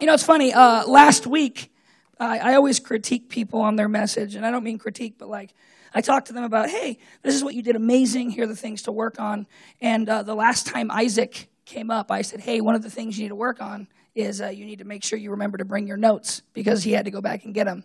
[0.00, 0.52] You know, it's funny.
[0.52, 1.72] Uh, last week,
[2.18, 5.54] I, I always critique people on their message, and I don't mean critique, but like
[5.94, 8.30] I talk to them about, hey, this is what you did amazing.
[8.30, 9.46] Here are the things to work on.
[9.80, 13.18] And uh, the last time Isaac came up, I said, hey, one of the things
[13.18, 15.64] you need to work on is uh, you need to make sure you remember to
[15.64, 17.84] bring your notes because he had to go back and get them.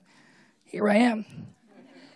[0.66, 1.26] Here I am.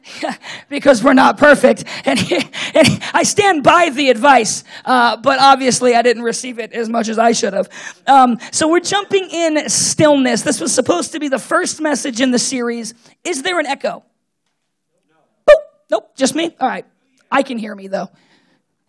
[0.70, 1.84] because we're not perfect.
[2.06, 2.36] And, he,
[2.74, 6.90] and he, I stand by the advice, uh, but obviously I didn't receive it as
[6.90, 7.70] much as I should have.
[8.08, 10.42] Um, so we're jumping in stillness.
[10.42, 12.94] This was supposed to be the first message in the series.
[13.24, 14.04] Is there an echo?
[15.10, 15.56] No.
[15.90, 16.56] Nope, just me?
[16.60, 16.86] All right.
[17.32, 18.10] I can hear me though.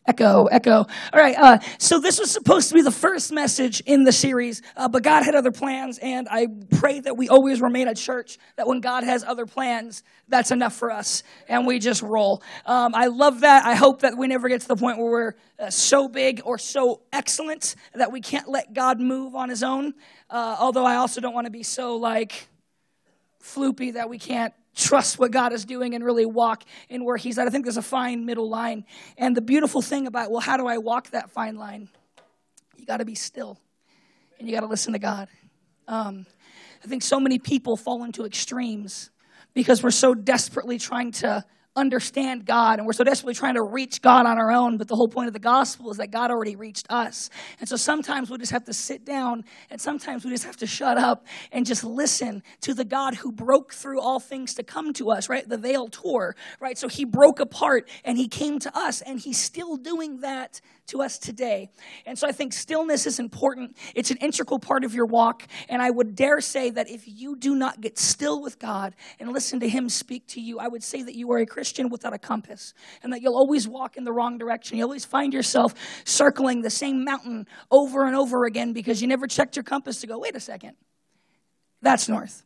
[0.05, 0.79] Echo, echo.
[0.79, 1.37] All right.
[1.39, 5.05] Uh, so this was supposed to be the first message in the series, uh, but
[5.05, 8.81] God had other plans, and I pray that we always remain a church that when
[8.81, 12.43] God has other plans, that's enough for us, and we just roll.
[12.67, 13.65] Um, I love that.
[13.65, 16.59] I hope that we never get to the point where we're uh, so big or
[16.59, 19.95] so excellent that we can't let God move on His own.
[20.29, 22.49] Uh, although I also don't want to be so like
[23.41, 27.39] floopy that we can't trust what God is doing and really walk in where He's
[27.39, 27.47] at.
[27.47, 28.85] I think there's a fine middle line.
[29.19, 31.89] And the beautiful thing about, well, how do I walk that fine line?
[32.77, 33.59] You got to be still
[34.39, 35.29] and you got to listen to God.
[35.87, 36.27] Um,
[36.85, 39.11] I think so many people fall into extremes
[39.55, 44.03] because we're so desperately trying to understand God and we're so desperately trying to reach
[44.03, 44.77] God on our own.
[44.77, 47.31] But the whole point of the gospel is that God already reached us.
[47.61, 50.67] And so sometimes we just have to sit down and sometimes we just have to
[50.67, 54.93] shut up and just listen to the God who broke through all things to come
[54.95, 55.49] to us, right?
[55.49, 56.77] The veil tore, right?
[56.77, 61.01] So he broke apart and he came to us and he's still doing that to
[61.01, 61.71] us today.
[62.07, 63.77] And so I think stillness is important.
[63.95, 65.47] It's an integral part of your walk.
[65.69, 69.33] And I would dare say that if you do not get still with God and
[69.33, 72.15] listen to Him speak to you, I would say that you are a Christian without
[72.15, 74.77] a compass and that you'll always walk in the wrong direction.
[74.77, 75.75] You'll always find yourself
[76.05, 80.07] circling the same mountain over and over again because you never checked your compass to
[80.07, 80.77] go, wait a second,
[81.81, 82.45] that's north.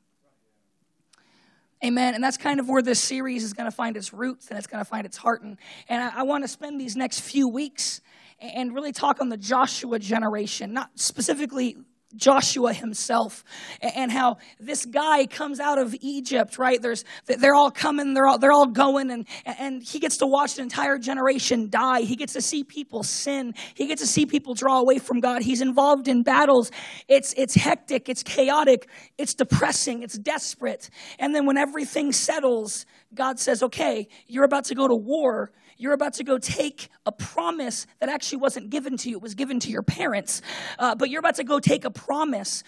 [1.85, 2.15] Amen.
[2.15, 4.67] And that's kind of where this series is going to find its roots and it's
[4.67, 5.43] going to find its heart.
[5.43, 8.01] And, and I, I want to spend these next few weeks
[8.41, 11.77] and really talk on the Joshua generation, not specifically
[12.15, 13.45] Joshua himself
[13.81, 16.81] and how this guy comes out of Egypt, right?
[16.81, 20.57] There's, they're all coming, they're all, they're all going and, and he gets to watch
[20.57, 22.03] an entire generation die.
[22.03, 23.55] He gets to see people sin.
[23.75, 25.43] He gets to see people draw away from God.
[25.43, 26.71] He's involved in battles.
[27.09, 28.09] It's, it's hectic.
[28.09, 28.89] It's chaotic.
[29.19, 30.03] It's depressing.
[30.03, 30.89] It's desperate.
[31.19, 35.93] And then when everything settles, God says, okay, you're about to go to war you're
[35.93, 39.61] about to go take a promise that actually wasn't given to you, it was given
[39.61, 40.43] to your parents.
[40.79, 42.63] Uh, but you're about to go take a promise,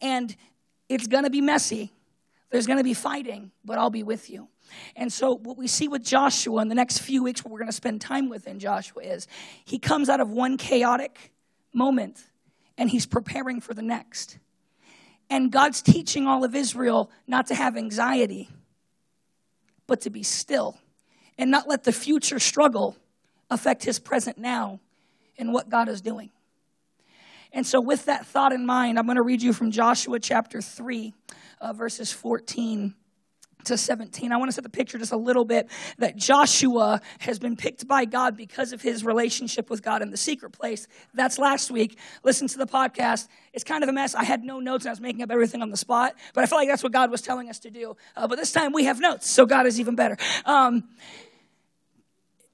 [0.00, 0.34] and
[0.88, 1.92] it's going to be messy.
[2.50, 4.48] There's going to be fighting, but I'll be with you.
[4.96, 7.68] And so, what we see with Joshua in the next few weeks, what we're going
[7.68, 9.26] to spend time with in Joshua is
[9.64, 11.32] he comes out of one chaotic
[11.72, 12.22] moment
[12.76, 14.38] and he's preparing for the next.
[15.28, 18.48] And God's teaching all of Israel not to have anxiety,
[19.86, 20.78] but to be still
[21.40, 22.96] and not let the future struggle
[23.50, 24.78] affect his present now
[25.38, 26.30] and what God is doing.
[27.52, 30.60] And so, with that thought in mind, I'm going to read you from Joshua chapter
[30.60, 31.12] 3,
[31.60, 32.94] uh, verses 14
[33.64, 34.32] to 17.
[34.32, 35.68] I want to set the picture just a little bit
[35.98, 40.16] that Joshua has been picked by God because of his relationship with God in the
[40.16, 40.86] secret place.
[41.14, 41.98] That's last week.
[42.22, 43.28] Listen to the podcast.
[43.52, 44.14] It's kind of a mess.
[44.14, 46.46] I had no notes and I was making up everything on the spot, but I
[46.46, 47.96] feel like that's what God was telling us to do.
[48.16, 50.16] Uh, but this time we have notes, so God is even better.
[50.44, 50.84] Um,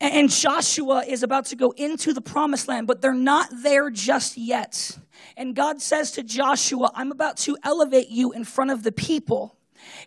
[0.01, 4.37] and Joshua is about to go into the promised land, but they're not there just
[4.37, 4.99] yet.
[5.37, 9.57] And God says to Joshua, I'm about to elevate you in front of the people.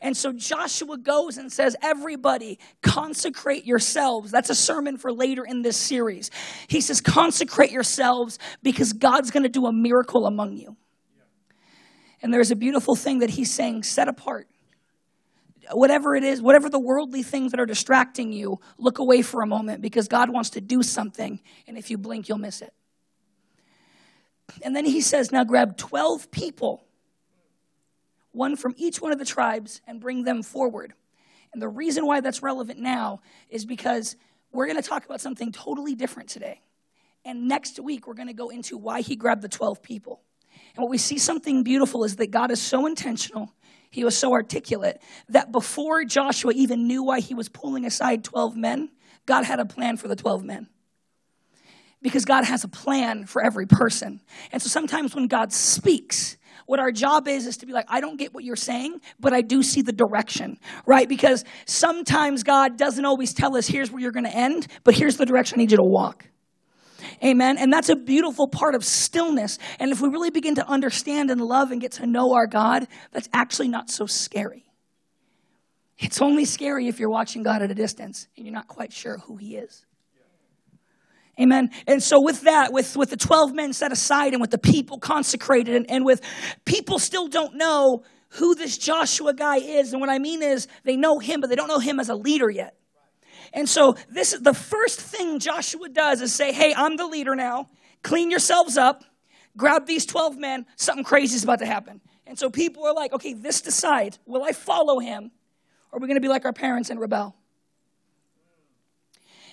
[0.02, 4.30] And so Joshua goes and says, Everybody, consecrate yourselves.
[4.32, 6.30] That's a sermon for later in this series.
[6.68, 10.76] He says, Consecrate yourselves because God's going to do a miracle among you.
[12.22, 14.48] And there's a beautiful thing that he's saying, set apart
[15.72, 19.48] whatever it is, whatever the worldly things that are distracting you, look away for a
[19.48, 21.40] moment because God wants to do something.
[21.68, 22.74] And if you blink, you'll miss it.
[24.64, 26.84] And then he says, Now grab 12 people,
[28.32, 30.94] one from each one of the tribes, and bring them forward.
[31.54, 34.16] And the reason why that's relevant now is because
[34.52, 36.62] we're going to talk about something totally different today.
[37.26, 40.22] And next week, we're going to go into why he grabbed the 12 people.
[40.76, 43.54] And what we see something beautiful is that God is so intentional
[43.90, 48.56] he was so articulate that before Joshua even knew why he was pulling aside 12
[48.56, 48.90] men,
[49.26, 50.68] God had a plan for the 12 men.
[52.02, 54.22] Because God has a plan for every person.
[54.52, 58.00] And so sometimes when God speaks, what our job is is to be like, I
[58.00, 61.10] don't get what you're saying, but I do see the direction, right?
[61.10, 65.18] Because sometimes God doesn't always tell us, here's where you're going to end, but here's
[65.18, 66.26] the direction I need you to walk.
[67.24, 67.58] Amen.
[67.58, 69.60] And that's a beautiful part of stillness.
[69.80, 72.88] And if we really begin to understand and love and get to know our God,
[73.12, 74.66] that's actually not so scary.
[75.98, 79.18] It's only scary if you're watching God at a distance and you're not quite sure
[79.18, 79.86] who He is.
[81.40, 81.70] Amen.
[81.88, 85.00] And so with that, with, with the 12 men set aside and with the people
[85.00, 86.22] consecrated and, and with
[86.66, 89.94] people still don't know who this Joshua guy is.
[89.94, 92.16] And what I mean is they know him, but they don't know him as a
[92.16, 92.76] leader yet.
[93.54, 97.36] And so this is the first thing Joshua does is say, Hey, I'm the leader
[97.36, 97.68] now.
[98.04, 99.04] Clean yourselves up.
[99.58, 100.66] Grab these 12 men.
[100.76, 102.02] Something crazy is about to happen.
[102.26, 105.32] And so people are like, okay, this decides will I follow him
[105.92, 107.36] or are we going to be like our parents and rebel?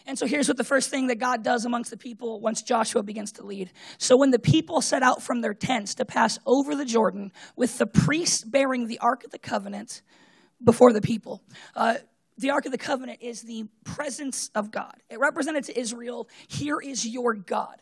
[0.08, 3.02] And so here's what the first thing that God does amongst the people once Joshua
[3.02, 3.72] begins to lead.
[3.98, 7.78] So when the people set out from their tents to pass over the Jordan with
[7.78, 10.02] the priests bearing the Ark of the Covenant
[10.62, 11.42] before the people,
[11.74, 11.96] uh,
[12.38, 14.94] the Ark of the Covenant is the presence of God.
[15.08, 17.76] It represented to Israel, here is your God.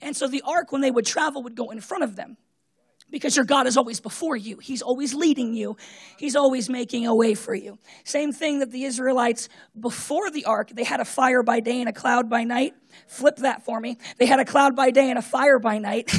[0.00, 2.36] And so the Ark, when they would travel, would go in front of them
[3.10, 4.58] because your God is always before you.
[4.58, 5.76] He's always leading you.
[6.18, 7.78] He's always making a way for you.
[8.04, 9.48] Same thing that the Israelites
[9.78, 12.74] before the ark, they had a fire by day and a cloud by night.
[13.06, 13.98] Flip that for me.
[14.18, 16.10] They had a cloud by day and a fire by night.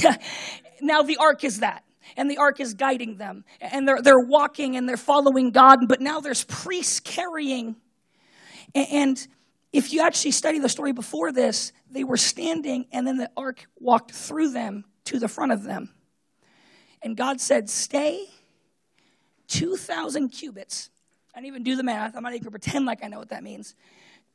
[0.81, 1.84] now the ark is that
[2.17, 3.45] and the ark is guiding them.
[3.59, 7.75] And they're, they're walking and they're following god but now there's priests carrying.
[8.73, 9.25] And
[9.71, 13.67] if you actually study the story before this they were standing and then the ark
[13.79, 15.89] walked through them to the front of them.
[17.01, 18.25] And god said stay
[19.47, 20.89] 2000 cubits.
[21.33, 22.15] I didn't even do the math.
[22.15, 23.75] I'm not even going to pretend like i know what that means.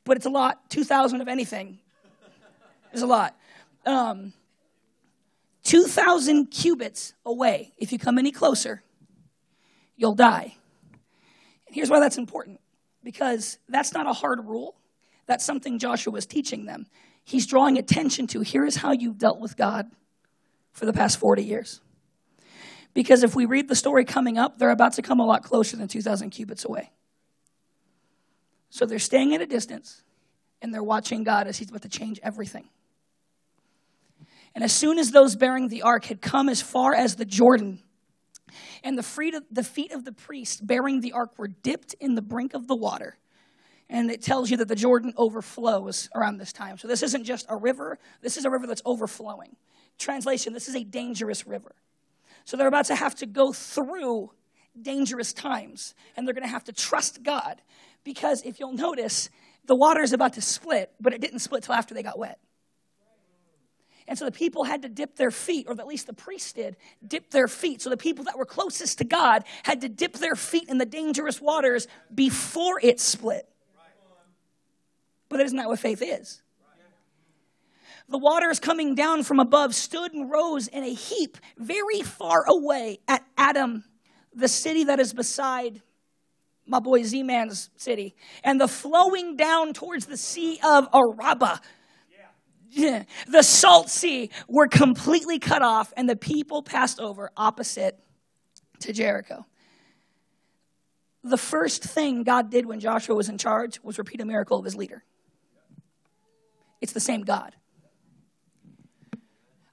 [0.04, 0.68] But it's a lot.
[0.70, 1.78] 2000 of anything
[2.92, 3.36] is a lot.
[3.86, 4.32] Um,
[5.64, 7.72] 2,000 cubits away.
[7.76, 8.82] If you come any closer,
[9.96, 10.56] you'll die.
[11.66, 12.60] And here's why that's important
[13.04, 14.76] because that's not a hard rule.
[15.26, 16.86] That's something Joshua was teaching them.
[17.24, 19.90] He's drawing attention to here is how you've dealt with God
[20.72, 21.80] for the past 40 years.
[22.92, 25.76] Because if we read the story coming up, they're about to come a lot closer
[25.76, 26.90] than 2,000 cubits away.
[28.70, 30.02] So they're staying at a distance
[30.60, 32.68] and they're watching God as He's about to change everything.
[34.54, 37.82] And as soon as those bearing the ark had come as far as the Jordan,
[38.82, 42.54] and the the feet of the priest bearing the ark were dipped in the brink
[42.54, 43.16] of the water.
[43.88, 46.78] And it tells you that the Jordan overflows around this time.
[46.78, 49.56] So this isn't just a river, this is a river that's overflowing.
[49.98, 51.74] Translation this is a dangerous river.
[52.44, 54.30] So they're about to have to go through
[54.80, 57.60] dangerous times, and they're going to have to trust God.
[58.02, 59.28] Because if you'll notice,
[59.66, 62.38] the water is about to split, but it didn't split till after they got wet.
[64.10, 66.76] And so the people had to dip their feet, or at least the priests did,
[67.06, 67.80] dip their feet.
[67.80, 70.84] So the people that were closest to God had to dip their feet in the
[70.84, 73.48] dangerous waters before it split.
[75.28, 76.42] But that isn't that what faith is.
[78.08, 82.98] The waters coming down from above stood and rose in a heap very far away
[83.06, 83.84] at Adam,
[84.34, 85.82] the city that is beside
[86.66, 91.60] my boy Z Man's city, and the flowing down towards the sea of Arabah
[93.28, 97.98] the salt sea were completely cut off and the people passed over opposite
[98.80, 99.46] to Jericho.
[101.22, 104.64] The first thing God did when Joshua was in charge was repeat a miracle of
[104.64, 105.04] his leader.
[106.80, 107.54] It's the same God.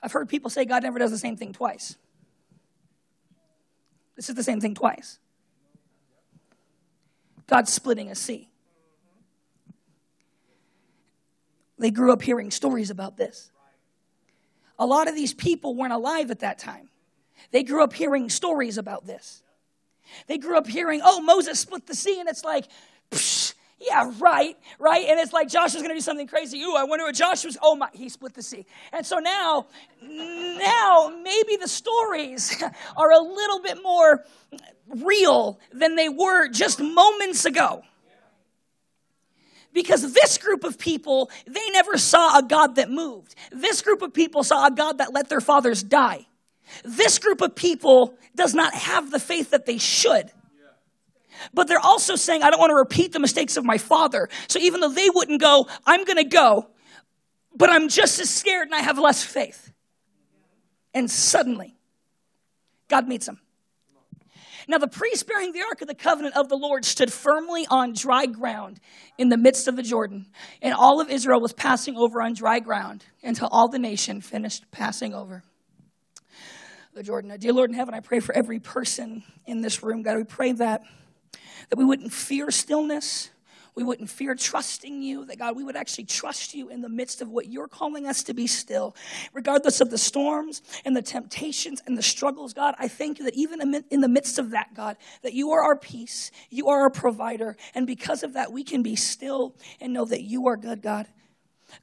[0.01, 1.95] I've heard people say God never does the same thing twice.
[4.15, 5.19] This is the same thing twice.
[7.45, 8.46] God's splitting a sea.
[11.79, 13.51] They grew up hearing stories about this.
[14.79, 16.89] A lot of these people weren't alive at that time.
[17.51, 19.41] They grew up hearing stories about this.
[20.27, 22.65] They grew up hearing, oh, Moses split the sea, and it's like,
[23.11, 25.05] psh, yeah, right, right?
[25.07, 26.61] And it's like Joshua's gonna do something crazy.
[26.61, 28.65] Ooh, I wonder what Joshua's, oh my, he split the sea.
[28.91, 29.67] And so now,
[30.01, 32.61] now maybe the stories
[32.97, 34.23] are a little bit more
[34.87, 37.83] real than they were just moments ago.
[39.73, 43.35] Because this group of people, they never saw a God that moved.
[43.51, 46.25] This group of people saw a God that let their fathers die.
[46.83, 50.31] This group of people does not have the faith that they should.
[51.53, 54.29] But they're also saying, I don't want to repeat the mistakes of my father.
[54.47, 56.67] So even though they wouldn't go, I'm going to go,
[57.55, 59.71] but I'm just as scared and I have less faith.
[60.93, 61.75] And suddenly,
[62.87, 63.39] God meets them.
[64.67, 67.93] Now the priest bearing the ark of the covenant of the Lord stood firmly on
[67.93, 68.79] dry ground
[69.17, 70.25] in the midst of the Jordan,
[70.61, 74.69] and all of Israel was passing over on dry ground until all the nation finished
[74.71, 75.43] passing over
[76.93, 77.29] the Jordan.
[77.29, 80.01] Now, dear Lord in heaven, I pray for every person in this room.
[80.01, 80.81] God, we pray that
[81.69, 83.29] that we wouldn't fear stillness,
[83.77, 87.21] we wouldn't fear trusting you, that God, we would actually trust you in the midst
[87.21, 88.95] of what you're calling us to be still.
[89.33, 93.35] Regardless of the storms and the temptations and the struggles, God, I thank you that
[93.35, 96.89] even in the midst of that, God, that you are our peace, you are our
[96.89, 100.81] provider, and because of that, we can be still and know that you are good,
[100.81, 101.05] God.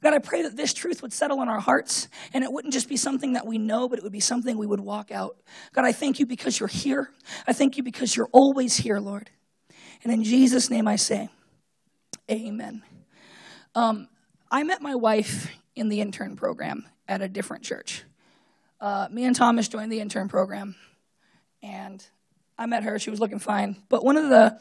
[0.03, 2.89] God, I pray that this truth would settle in our hearts and it wouldn't just
[2.89, 5.37] be something that we know, but it would be something we would walk out.
[5.73, 7.11] God, I thank you because you're here.
[7.47, 9.29] I thank you because you're always here, Lord.
[10.03, 11.29] And in Jesus' name I say,
[12.29, 12.81] Amen.
[13.75, 14.07] Um,
[14.49, 18.03] I met my wife in the intern program at a different church.
[18.81, 20.75] Uh, me and Thomas joined the intern program,
[21.61, 22.05] and
[22.57, 22.97] I met her.
[22.99, 23.75] She was looking fine.
[23.89, 24.59] But one of the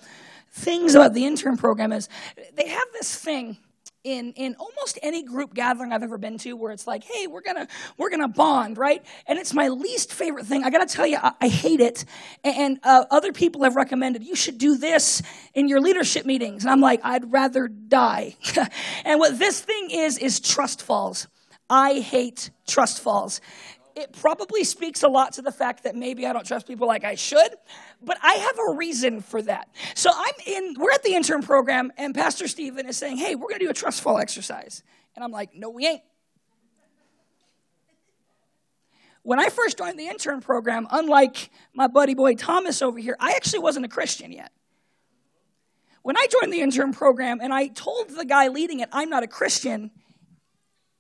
[0.51, 2.09] things about the intern program is
[2.55, 3.57] they have this thing
[4.05, 7.41] in in almost any group gathering I've ever been to where it's like, hey, we're
[7.41, 9.05] gonna we're gonna bond, right?
[9.27, 10.63] And it's my least favorite thing.
[10.63, 12.05] I gotta tell you, I, I hate it.
[12.45, 15.23] And uh, other people have recommended you should do this
[15.55, 18.37] in your leadership meetings, and I'm like, I'd rather die.
[19.05, 21.27] and what this thing is is trust falls.
[21.71, 23.41] I hate trust falls
[23.97, 27.05] it probably speaks a lot to the fact that maybe I don't trust people like
[27.05, 27.55] I should,
[28.03, 29.69] but I have a reason for that.
[29.95, 33.51] So I'm in, we're at the intern program, and Pastor Stephen is saying, hey, we're
[33.51, 34.83] to do a trust fall exercise.
[35.15, 36.03] And I'm like, no, we ain't.
[39.23, 43.33] When I first joined the intern program, unlike my buddy boy Thomas over here, I
[43.33, 44.53] actually wasn't a Christian yet.
[46.03, 49.23] When I joined the intern program and I told the guy leading it, I'm not
[49.23, 49.91] a Christian,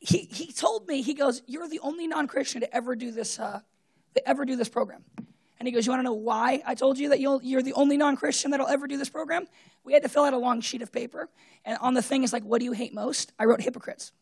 [0.04, 3.38] he, he told me, he goes, You're the only non Christian to ever do this,
[3.38, 3.61] uh,
[4.14, 5.02] to ever do this program.
[5.58, 7.73] And he goes, You want to know why I told you that you are the
[7.73, 9.46] only non Christian that'll ever do this program?
[9.82, 11.30] We had to fill out a long sheet of paper.
[11.64, 13.32] And on the thing is like, What do you hate most?
[13.38, 14.12] I wrote hypocrites.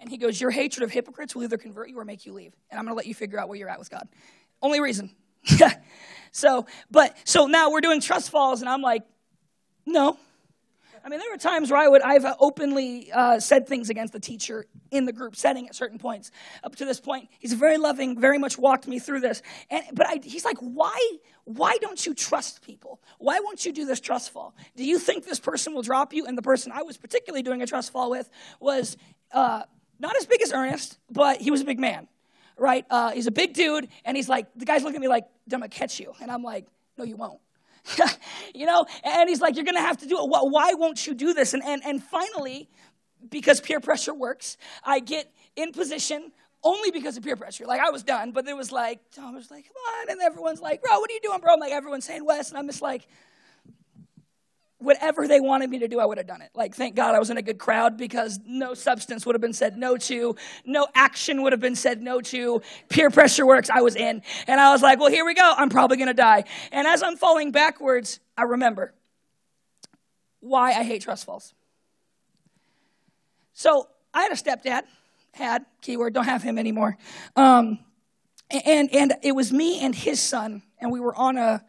[0.00, 2.52] And he goes, Your hatred of hypocrites will either convert you or make you leave.
[2.68, 4.08] And I'm going to let you figure out where you're at with God.
[4.60, 5.14] Only reason.
[6.32, 9.04] so, but, so now we're doing trust falls, and I'm like,
[9.86, 10.18] No,
[11.04, 14.20] I mean, there were times where I would, I've openly uh, said things against the
[14.20, 16.30] teacher in the group setting at certain points.
[16.62, 19.42] Up to this point, he's very loving, very much walked me through this.
[19.68, 20.98] And, but I, he's like, why,
[21.44, 23.02] why don't you trust people?
[23.18, 24.54] Why won't you do this trust fall?
[24.76, 26.24] Do you think this person will drop you?
[26.24, 28.96] And the person I was particularly doing a trust fall with was
[29.30, 29.64] uh,
[29.98, 32.08] not as big as Ernest, but he was a big man,
[32.56, 32.86] right?
[32.88, 35.60] Uh, he's a big dude, and he's like, the guy's looking at me like, I'm
[35.60, 36.14] gonna catch you.
[36.22, 37.40] And I'm like, no, you won't.
[38.54, 40.28] you know, and he's like, You're going to have to do it.
[40.28, 41.54] Why won't you do this?
[41.54, 42.68] And, and, and finally,
[43.30, 47.66] because peer pressure works, I get in position only because of peer pressure.
[47.66, 50.10] Like I was done, but it was like, Tom was like, come on.
[50.10, 51.52] And everyone's like, bro, what are you doing, bro?
[51.52, 52.48] I'm like, everyone's saying Wes.
[52.48, 53.06] And I'm just like,
[54.84, 56.50] whatever they wanted me to do, I would have done it.
[56.54, 59.52] Like, thank God I was in a good crowd because no substance would have been
[59.52, 62.62] said no to, no action would have been said no to.
[62.88, 64.22] Peer pressure works, I was in.
[64.46, 65.54] And I was like, well, here we go.
[65.56, 66.44] I'm probably to die.
[66.72, 68.94] And as I'm falling backwards, I remember
[70.40, 71.54] why I hate trust falls.
[73.52, 74.82] So I had a stepdad,
[75.32, 76.96] had, keyword, don't have him anymore.
[77.36, 77.78] Um,
[78.50, 81.64] and, and it was me and his son, and we were on a,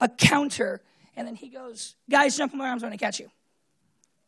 [0.00, 0.82] a counter
[1.20, 3.30] and then he goes, Guys, jump in my arms, I'm gonna catch you.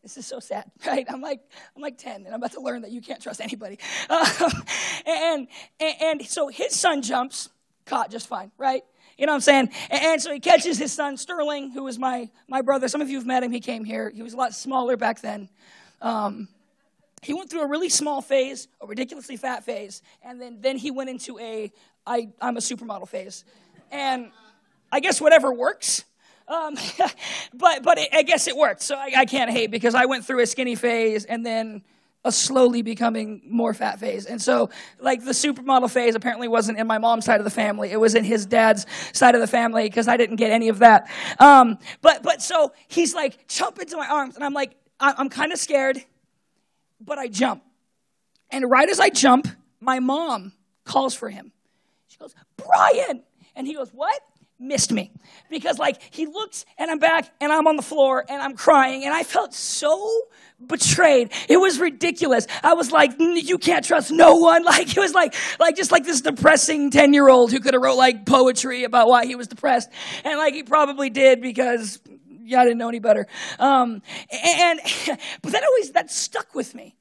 [0.03, 1.07] This is so sad, right?
[1.09, 1.41] I'm like,
[1.75, 3.79] I'm like 10, and I'm about to learn that you can't trust anybody.
[4.11, 4.53] Um,
[5.07, 5.49] and,
[5.81, 7.49] and, and so his son jumps,
[7.87, 8.83] caught just fine, right?
[9.19, 9.71] You know what I'm saying?
[9.91, 12.89] And, and so he catches his son, Sterling, who was my, my brother.
[12.89, 13.51] Some of you have met him.
[13.51, 14.11] He came here.
[14.15, 15.49] He was a lot smaller back then.
[16.01, 16.49] Um,
[17.23, 20.91] he went through a really small phase, a ridiculously fat phase, and then, then he
[20.91, 21.73] went into a
[22.07, 23.45] I, I'm a supermodel phase.
[23.91, 24.31] And
[24.91, 26.05] I guess whatever works,
[26.49, 26.77] um,
[27.55, 28.83] but but it, I guess it worked.
[28.83, 31.83] So I, I can't hate because I went through a skinny phase and then
[32.25, 34.27] a slowly becoming more fat phase.
[34.27, 34.71] And so,
[35.01, 37.91] like, the supermodel phase apparently wasn't in my mom's side of the family.
[37.91, 40.79] It was in his dad's side of the family because I didn't get any of
[40.79, 41.11] that.
[41.41, 44.37] Um, but, but so he's like, jump into my arms.
[44.37, 46.01] And I'm like, I'm kind of scared,
[47.01, 47.65] but I jump.
[48.51, 49.49] And right as I jump,
[49.81, 50.53] my mom
[50.85, 51.51] calls for him.
[52.07, 53.25] She goes, Brian.
[53.57, 54.21] And he goes, What?
[54.63, 55.13] Missed me
[55.51, 59.05] because like he looked and I'm back and I'm on the floor and I'm crying
[59.05, 60.23] and I felt so
[60.65, 61.33] betrayed.
[61.49, 62.47] It was ridiculous.
[62.63, 64.65] I was like, you can't trust no one.
[64.73, 67.83] Like it was like, like just like this depressing 10 year old who could have
[67.83, 69.91] wrote like poetry about why he was depressed.
[70.25, 72.01] And like he probably did because
[72.45, 73.27] yeah, I didn't know any better.
[73.59, 74.81] Um, and,
[75.43, 76.95] but that always, that stuck with me.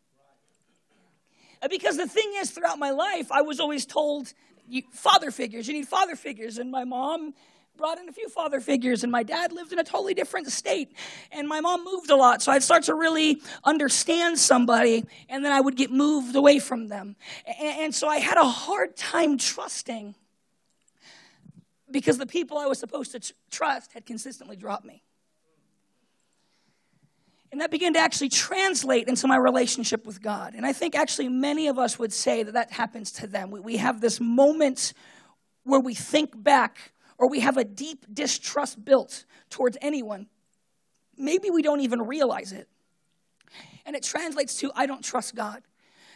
[1.69, 4.33] Because the thing is, throughout my life, I was always told
[4.67, 5.67] you, father figures.
[5.67, 6.57] You need father figures.
[6.57, 7.33] And my mom
[7.77, 10.93] brought in a few father figures, and my dad lived in a totally different state.
[11.31, 15.51] And my mom moved a lot, so I'd start to really understand somebody, and then
[15.51, 17.15] I would get moved away from them.
[17.59, 20.15] And, so I had a hard time trusting
[21.89, 25.03] because the people I was supposed to tr- trust had consistently dropped me.
[27.51, 30.53] And that began to actually translate into my relationship with God.
[30.55, 33.51] And I think actually many of us would say that that happens to them.
[33.51, 34.93] We, we have this moment
[35.63, 36.90] where we think back
[37.21, 40.25] or we have a deep distrust built towards anyone.
[41.15, 42.67] Maybe we don't even realize it.
[43.85, 45.61] And it translates to, I don't trust God.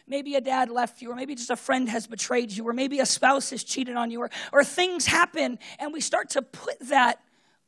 [0.08, 3.00] Maybe a dad left you, or maybe just a friend has betrayed you, or maybe
[3.00, 6.80] a spouse has cheated on you, or, or things happen, and we start to put
[6.90, 7.22] that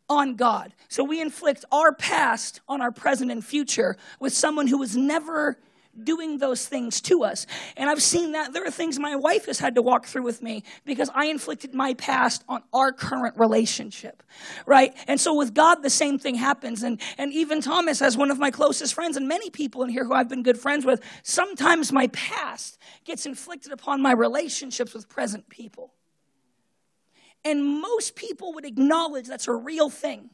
[0.10, 0.74] on God.
[0.88, 5.60] So we inflict our past on our present and future with someone who was never
[6.04, 7.46] doing those things to us.
[7.76, 10.42] And I've seen that there are things my wife has had to walk through with
[10.42, 14.24] me because I inflicted my past on our current relationship.
[14.66, 14.94] Right?
[15.08, 18.40] And so with God the same thing happens and and even Thomas as one of
[18.40, 21.92] my closest friends and many people in here who I've been good friends with, sometimes
[21.92, 25.94] my past gets inflicted upon my relationships with present people.
[27.46, 30.30] And most people would acknowledge that's a real thing.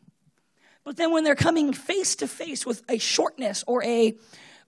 [0.84, 4.18] But then when they're coming face to face with a shortness or a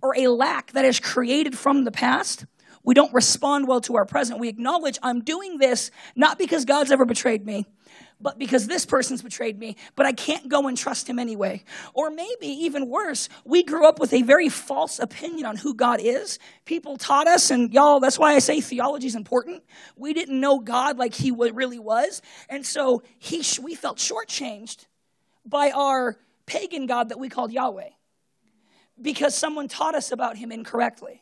[0.06, 2.46] or a lack that is created from the past,
[2.84, 4.40] we don't respond well to our present.
[4.40, 7.66] We acknowledge I'm doing this not because God's ever betrayed me,
[8.22, 11.64] but because this person's betrayed me, but I can't go and trust him anyway.
[11.96, 16.00] Or maybe even worse, we grew up with a very false opinion on who God
[16.00, 16.38] is.
[16.66, 19.64] People taught us, and y'all, that's why I say theology is important.
[19.96, 22.22] We didn't know God like he really was.
[22.48, 24.86] And so he, we felt shortchanged
[25.44, 27.90] by our pagan God that we called Yahweh
[29.02, 31.22] because someone taught us about him incorrectly.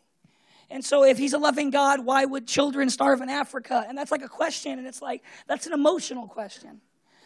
[0.70, 3.86] And so, if he's a loving God, why would children starve in Africa?
[3.88, 6.82] And that's like a question, and it's like, that's an emotional question.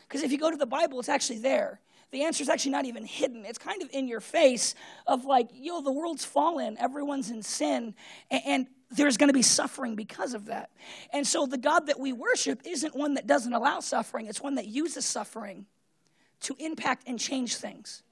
[0.07, 1.79] Because if you go to the Bible, it's actually there.
[2.11, 3.45] The answer is actually not even hidden.
[3.45, 4.75] It's kind of in your face
[5.05, 7.95] of like, yo, the world's fallen, everyone's in sin,
[8.31, 10.69] and there's going to be suffering because of that.
[11.11, 14.55] And so, the God that we worship isn't one that doesn't allow suffering, it's one
[14.55, 15.65] that uses suffering
[16.41, 18.03] to impact and change things.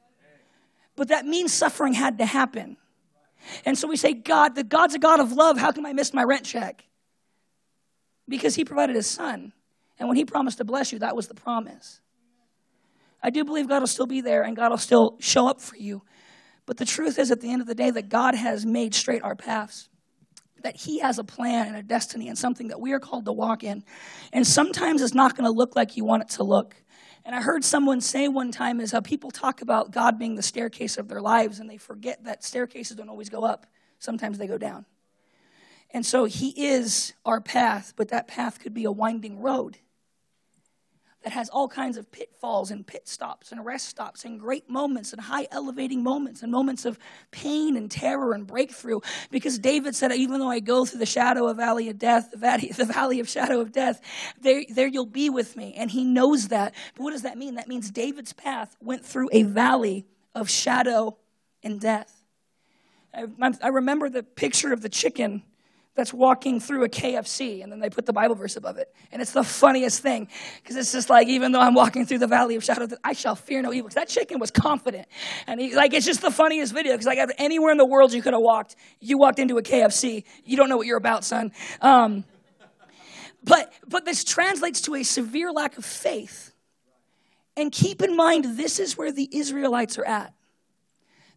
[0.95, 2.77] But that means suffering had to happen.
[3.65, 5.57] And so we say, God, the God's a God of love.
[5.57, 6.83] How come I missed my rent check?
[8.27, 9.53] Because he provided his son.
[9.99, 11.99] And when he promised to bless you, that was the promise.
[13.21, 15.77] I do believe God will still be there and God will still show up for
[15.77, 16.03] you.
[16.65, 19.21] But the truth is, at the end of the day, that God has made straight
[19.21, 19.89] our paths.
[20.63, 23.31] That He has a plan and a destiny and something that we are called to
[23.31, 23.83] walk in.
[24.33, 26.75] And sometimes it's not going to look like you want it to look.
[27.25, 30.43] And I heard someone say one time is how people talk about God being the
[30.43, 33.65] staircase of their lives and they forget that staircases don't always go up,
[33.97, 34.85] sometimes they go down.
[35.91, 39.79] And so He is our path, but that path could be a winding road
[41.25, 45.11] that has all kinds of pitfalls and pit stops and rest stops and great moments
[45.11, 46.99] and high elevating moments and moments of
[47.31, 48.99] pain and terror and breakthrough.
[49.31, 52.37] Because David said, even though I go through the shadow of valley of death, the
[52.37, 54.01] valley, the valley of shadow of death,
[54.39, 55.73] there, there you'll be with me.
[55.75, 56.75] And he knows that.
[56.95, 57.55] But what does that mean?
[57.55, 61.17] That means David's path went through a valley of shadow
[61.63, 62.21] and death.
[63.15, 63.25] I,
[63.63, 65.41] I remember the picture of the chicken
[65.95, 68.93] that's walking through a KFC, and then they put the Bible verse above it.
[69.11, 70.27] And it's the funniest thing,
[70.61, 73.35] because it's just like, even though I'm walking through the valley of shadow, I shall
[73.35, 73.87] fear no evil.
[73.87, 75.07] Because that chicken was confident.
[75.47, 78.21] And he, like, it's just the funniest video, because like anywhere in the world you
[78.21, 81.53] could have walked, you walked into a KFC, you don't know what you're about, son.
[81.81, 82.25] Um,
[83.43, 86.51] but, but this translates to a severe lack of faith.
[87.55, 90.33] And keep in mind, this is where the Israelites are at.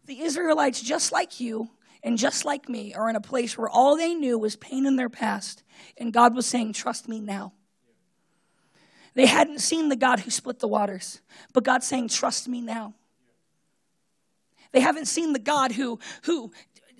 [0.05, 1.69] The Israelites, just like you,
[2.03, 4.95] and just like me, are in a place where all they knew was pain in
[4.95, 5.63] their past,
[5.97, 7.53] and God was saying, Trust me now.
[9.15, 11.21] They hadn't seen the God who split the waters,
[11.53, 12.93] but God's saying, Trust me now.
[14.71, 16.51] They haven't seen the God who, who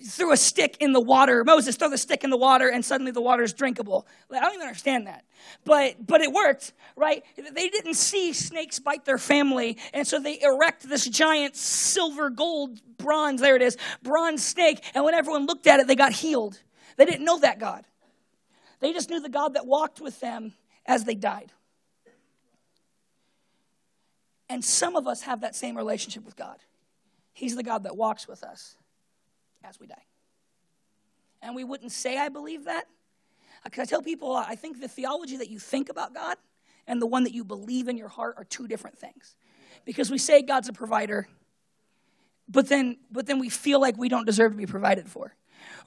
[0.04, 1.44] threw a stick in the water.
[1.44, 4.06] Moses threw the stick in the water and suddenly the water is drinkable.
[4.30, 5.24] I don't even understand that.
[5.64, 7.22] But but it worked, right?
[7.36, 12.80] They didn't see snakes bite their family, and so they erect this giant silver, gold,
[13.00, 16.60] bronze, there it is, bronze snake, and when everyone looked at it, they got healed.
[16.96, 17.84] They didn't know that God.
[18.80, 20.54] They just knew the God that walked with them
[20.86, 21.52] as they died.
[24.48, 26.58] And some of us have that same relationship with God.
[27.32, 28.76] He's the God that walks with us
[29.62, 30.02] as we die.
[31.40, 32.86] And we wouldn't say, I believe that.
[33.64, 36.36] Because I tell people, I think the theology that you think about God
[36.86, 39.36] and the one that you believe in your heart are two different things.
[39.84, 41.28] Because we say God's a provider,
[42.50, 45.34] but then, but then we feel like we don't deserve to be provided for.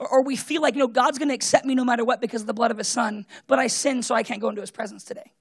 [0.00, 2.40] Or, or we feel like, no, God's going to accept me no matter what because
[2.40, 4.70] of the blood of his son, but I sin so I can't go into his
[4.70, 5.32] presence today.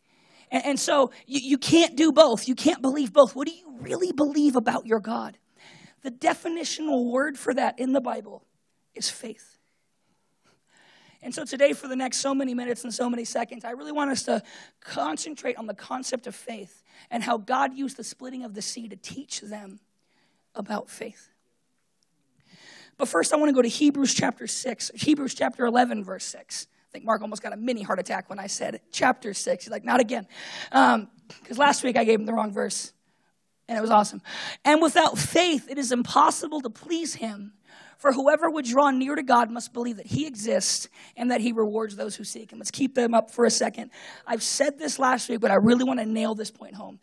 [0.52, 2.48] And, and so you, you can't do both.
[2.48, 3.36] You can't believe both.
[3.36, 5.38] What do you really believe about your God?
[6.02, 8.44] The definitional word for that in the Bible
[8.94, 9.58] is faith.
[11.22, 13.94] And so today, for the next so many minutes and so many seconds, I really
[13.94, 14.44] want us to
[14.82, 18.90] concentrate on the concept of faith and how God used the splitting of the sea
[18.90, 19.80] to teach them
[20.56, 21.30] about faith.
[22.98, 26.68] But first, I want to go to Hebrews chapter 6, Hebrews chapter 11, verse 6.
[26.72, 29.64] I think Mark almost got a mini heart attack when I said chapter 6.
[29.64, 30.28] He's like, not again.
[30.70, 32.94] Because um, last week I gave him the wrong verse,
[33.68, 34.22] and it was awesome.
[34.64, 37.54] And without faith, it is impossible to please him.
[38.04, 41.54] For whoever would draw near to God must believe that He exists and that He
[41.54, 42.60] rewards those who seek Him.
[42.60, 43.92] Let's keep them up for a second.
[44.28, 47.00] I've said this last week, but I really want to nail this point home.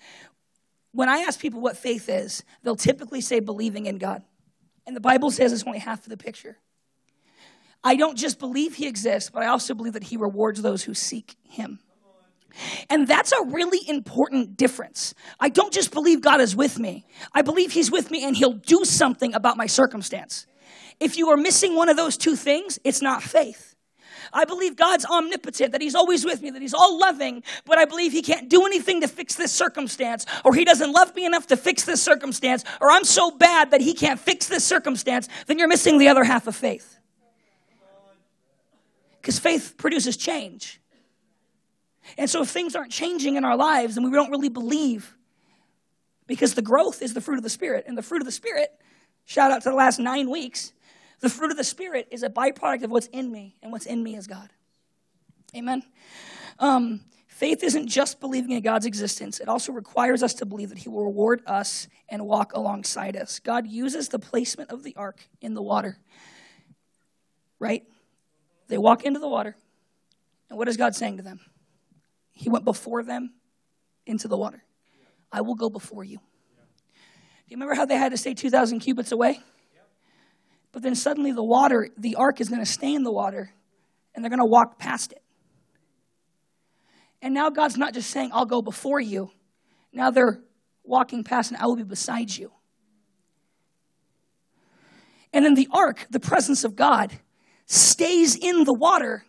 [0.92, 4.22] When I ask people what faith is, they'll typically say believing in God.
[4.86, 6.58] And the Bible says it's only half of the picture.
[7.82, 10.94] I don't just believe He exists, but I also believe that He rewards those who
[10.94, 11.78] seek Him.
[12.88, 15.14] And that's a really important difference.
[15.38, 18.54] I don't just believe God is with me, I believe He's with me and He'll
[18.54, 20.46] do something about my circumstance.
[20.98, 23.69] If you are missing one of those two things, it's not faith.
[24.32, 27.84] I believe God's omnipotent, that He's always with me, that He's all loving, but I
[27.84, 31.46] believe He can't do anything to fix this circumstance, or He doesn't love me enough
[31.48, 35.58] to fix this circumstance, or I'm so bad that He can't fix this circumstance, then
[35.58, 36.98] you're missing the other half of faith.
[39.20, 40.80] Because faith produces change.
[42.16, 45.16] And so if things aren't changing in our lives, and we don't really believe,
[46.26, 48.70] because the growth is the fruit of the Spirit, and the fruit of the Spirit,
[49.24, 50.72] shout out to the last nine weeks,
[51.20, 54.02] the fruit of the Spirit is a byproduct of what's in me, and what's in
[54.02, 54.50] me is God.
[55.54, 55.82] Amen.
[56.58, 60.78] Um, faith isn't just believing in God's existence, it also requires us to believe that
[60.78, 63.38] He will reward us and walk alongside us.
[63.38, 65.98] God uses the placement of the ark in the water,
[67.58, 67.84] right?
[68.68, 69.56] They walk into the water,
[70.48, 71.40] and what is God saying to them?
[72.32, 73.34] He went before them
[74.06, 74.64] into the water.
[75.30, 76.16] I will go before you.
[76.16, 79.40] Do you remember how they had to stay 2,000 cubits away?
[80.72, 83.52] But then suddenly the water, the ark is going to stay in the water
[84.14, 85.22] and they're going to walk past it.
[87.22, 89.30] And now God's not just saying, I'll go before you.
[89.92, 90.40] Now they're
[90.84, 92.52] walking past and I will be beside you.
[95.32, 97.12] And then the ark, the presence of God,
[97.66, 99.24] stays in the water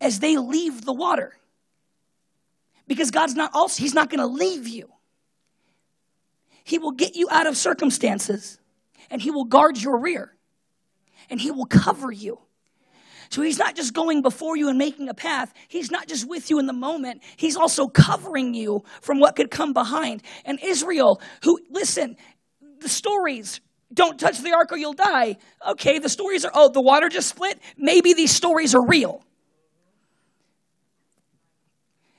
[0.00, 1.36] as they leave the water.
[2.86, 4.88] Because God's not also, He's not going to leave you.
[6.64, 8.58] He will get you out of circumstances
[9.10, 10.37] and He will guard your rear
[11.30, 12.38] and He will cover you.
[13.30, 15.52] So He's not just going before you and making a path.
[15.68, 17.22] He's not just with you in the moment.
[17.36, 20.22] He's also covering you from what could come behind.
[20.44, 22.16] And Israel, who, listen,
[22.80, 23.60] the stories,
[23.92, 25.38] don't touch the ark or you'll die.
[25.66, 27.58] Okay, the stories are, oh, the water just split.
[27.76, 29.22] Maybe these stories are real.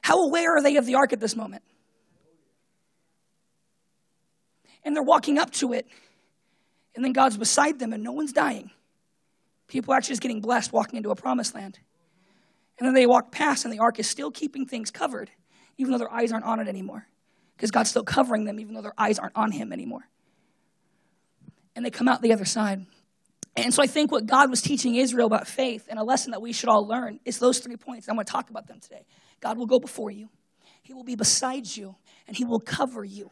[0.01, 1.61] How aware are they of the ark at this moment?
[4.83, 5.85] And they're walking up to it,
[6.95, 8.71] and then God's beside them, and no one's dying.
[9.69, 11.79] People are actually just getting blessed walking into a promised land.
[12.77, 15.29] And then they walk past, and the ark is still keeping things covered,
[15.77, 17.07] even though their eyes aren't on it anymore.
[17.55, 20.07] Because God's still covering them, even though their eyes aren't on Him anymore.
[21.75, 22.85] And they come out the other side.
[23.55, 26.41] And so I think what God was teaching Israel about faith and a lesson that
[26.41, 28.07] we should all learn is those three points.
[28.07, 29.05] I'm going to talk about them today.
[29.39, 30.29] God will go before you,
[30.81, 31.95] He will be beside you,
[32.27, 33.29] and He will cover you.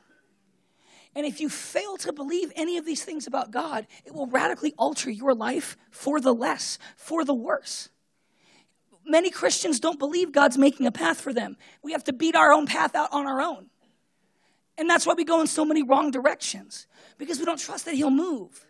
[1.15, 4.73] And if you fail to believe any of these things about God, it will radically
[4.77, 7.89] alter your life for the less, for the worse.
[9.05, 11.57] Many Christians don't believe God's making a path for them.
[11.81, 13.67] We have to beat our own path out on our own.
[14.77, 17.95] And that's why we go in so many wrong directions, because we don't trust that
[17.95, 18.65] He'll move.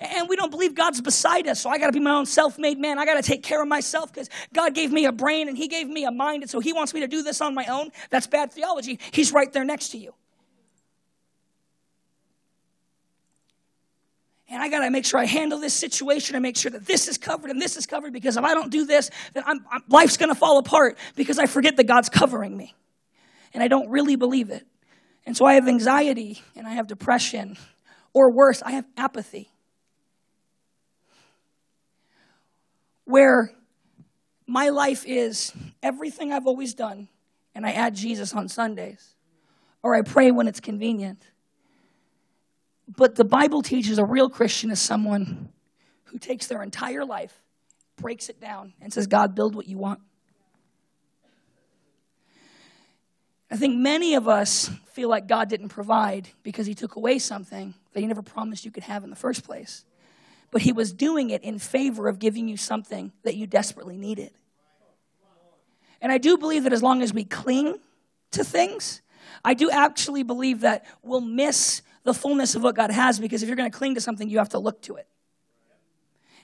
[0.00, 2.78] And we don't believe God's beside us, so I gotta be my own self made
[2.78, 2.98] man.
[2.98, 5.86] I gotta take care of myself because God gave me a brain and He gave
[5.86, 7.90] me a mind, and so He wants me to do this on my own.
[8.10, 8.98] That's bad theology.
[9.12, 10.14] He's right there next to you.
[14.48, 17.08] And I got to make sure I handle this situation and make sure that this
[17.08, 19.82] is covered and this is covered because if I don't do this, then I'm, I'm,
[19.88, 22.74] life's going to fall apart because I forget that God's covering me.
[23.54, 24.64] And I don't really believe it.
[25.24, 27.56] And so I have anxiety and I have depression,
[28.12, 29.50] or worse, I have apathy.
[33.04, 33.52] Where
[34.46, 37.08] my life is everything I've always done,
[37.54, 39.14] and I add Jesus on Sundays,
[39.82, 41.22] or I pray when it's convenient
[42.88, 45.50] but the Bible teaches a real Christian is someone
[46.04, 47.42] who takes their entire life,
[47.96, 50.00] breaks it down, and says, God, build what you want.
[53.50, 57.74] I think many of us feel like God didn't provide because he took away something
[57.92, 59.84] that he never promised you could have in the first place.
[60.50, 64.30] But he was doing it in favor of giving you something that you desperately needed.
[66.00, 67.78] And I do believe that as long as we cling
[68.32, 69.00] to things,
[69.44, 73.48] I do actually believe that we'll miss the fullness of what God has because if
[73.48, 75.06] you're going to cling to something, you have to look to it.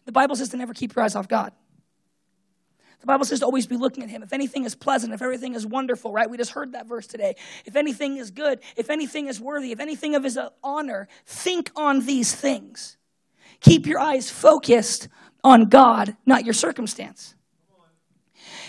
[0.04, 1.52] The Bible says to never keep your eyes off God.
[3.00, 4.22] The Bible says to always be looking at Him.
[4.22, 6.28] If anything is pleasant, if everything is wonderful, right?
[6.28, 7.36] We just heard that verse today.
[7.64, 12.04] If anything is good, if anything is worthy, if anything of His honor, think on
[12.06, 12.96] these things.
[13.60, 15.08] Keep your eyes focused
[15.44, 17.34] on God, not your circumstance.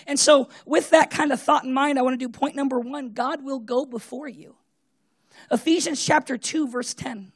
[0.05, 2.79] And so, with that kind of thought in mind, I want to do point number
[2.79, 4.55] one God will go before you.
[5.51, 7.31] Ephesians chapter 2, verse 10.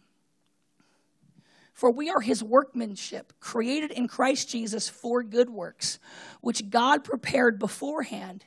[1.73, 5.99] For we are his workmanship, created in Christ Jesus for good works,
[6.41, 8.45] which God prepared beforehand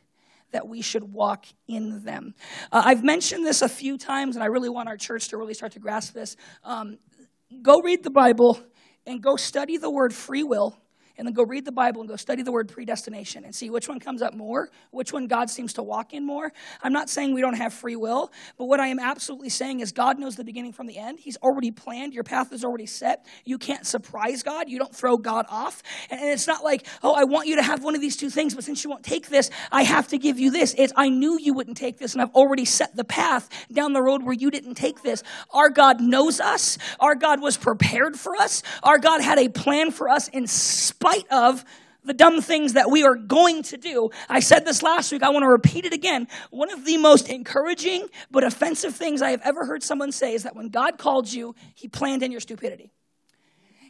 [0.51, 2.35] that we should walk in them.
[2.73, 5.55] Uh, I've mentioned this a few times, and I really want our church to really
[5.55, 6.37] start to grasp this.
[6.65, 6.99] Um,
[7.63, 8.59] go read the Bible
[9.07, 10.80] and go study the word free will
[11.21, 13.91] and then go read the Bible and go study the word predestination and see which
[13.91, 16.51] one comes up more, which one God seems to walk in more.
[16.83, 19.93] I'm not saying we don't have free will, but what I am absolutely saying is
[19.93, 21.21] God knows the beginning from the end.
[21.21, 23.27] He's already planned, your path is already set.
[23.45, 25.83] You can't surprise God, you don't throw God off.
[26.09, 28.55] And it's not like, oh, I want you to have one of these two things,
[28.55, 30.75] but since you won't take this, I have to give you this.
[30.79, 34.03] It's, I knew you wouldn't take this, and I've already set the path down the
[34.03, 35.23] road where you didn't take this.
[35.51, 39.91] Our God knows us, our God was prepared for us, our God had a plan
[39.91, 41.65] for us in spite spite of
[42.03, 44.11] the dumb things that we are going to do.
[44.29, 45.23] I said this last week.
[45.23, 46.29] I want to repeat it again.
[46.51, 50.45] One of the most encouraging but offensive things I have ever heard someone say is
[50.45, 52.91] that when God called you, he planned in your stupidity.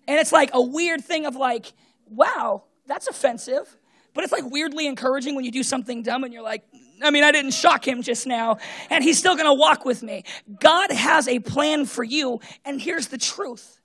[0.09, 1.73] And it's like a weird thing of like,
[2.09, 3.77] wow, that's offensive.
[4.13, 6.65] But it's like weirdly encouraging when you do something dumb and you're like,
[7.01, 8.59] I mean, I didn't shock him just now,
[8.91, 10.25] and he's still gonna walk with me.
[10.61, 13.80] God has a plan for you, and here's the truth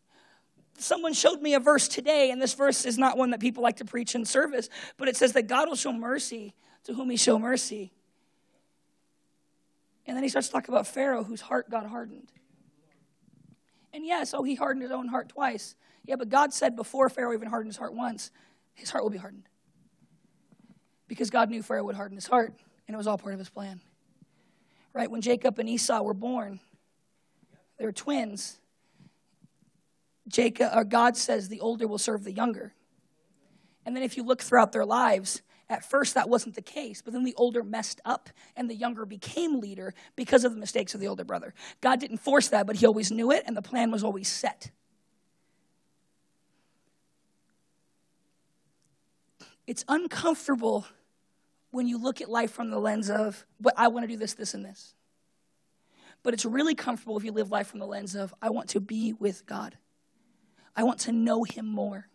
[0.78, 3.78] someone showed me a verse today, and this verse is not one that people like
[3.78, 6.54] to preach in service, but it says that God will show mercy
[6.86, 7.92] to whom he show mercy.
[10.06, 12.32] And then he starts to talk about Pharaoh, whose heart got hardened.
[13.94, 15.76] And yes, oh, he hardened his own heart twice.
[16.04, 18.30] Yeah, but God said before Pharaoh even hardened his heart once,
[18.74, 19.48] his heart will be hardened.
[21.08, 22.54] Because God knew Pharaoh would harden his heart,
[22.88, 23.82] and it was all part of his plan.
[24.94, 25.10] Right?
[25.10, 26.60] When Jacob and Esau were born,
[27.78, 28.60] they were twins.
[30.28, 32.74] Jacob or God says the older will serve the younger.
[33.86, 37.14] And then if you look throughout their lives, at first that wasn't the case, but
[37.14, 41.00] then the older messed up and the younger became leader because of the mistakes of
[41.00, 41.54] the older brother.
[41.82, 44.72] God didn't force that, but he always knew it and the plan was always set.
[49.68, 50.86] It's uncomfortable
[51.72, 54.34] when you look at life from the lens of, but I want to do this,
[54.34, 54.94] this, and this.
[56.24, 58.80] But it's really comfortable if you live life from the lens of, I want to
[58.80, 59.78] be with God.
[60.76, 62.08] I want to know him more.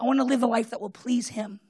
[0.00, 1.60] I want to live a life that will please him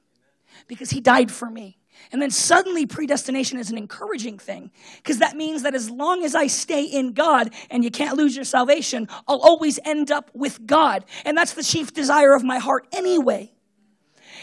[0.66, 1.78] because he died for me.
[2.12, 6.34] And then suddenly, predestination is an encouraging thing because that means that as long as
[6.34, 10.64] I stay in God and you can't lose your salvation, I'll always end up with
[10.64, 11.04] God.
[11.24, 13.52] And that's the chief desire of my heart anyway.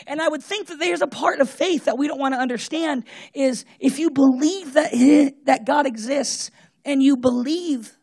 [0.07, 2.39] And I would think that there's a part of faith that we don't want to
[2.39, 4.91] understand is if you believe that,
[5.45, 6.51] that God exists
[6.83, 7.97] and you believe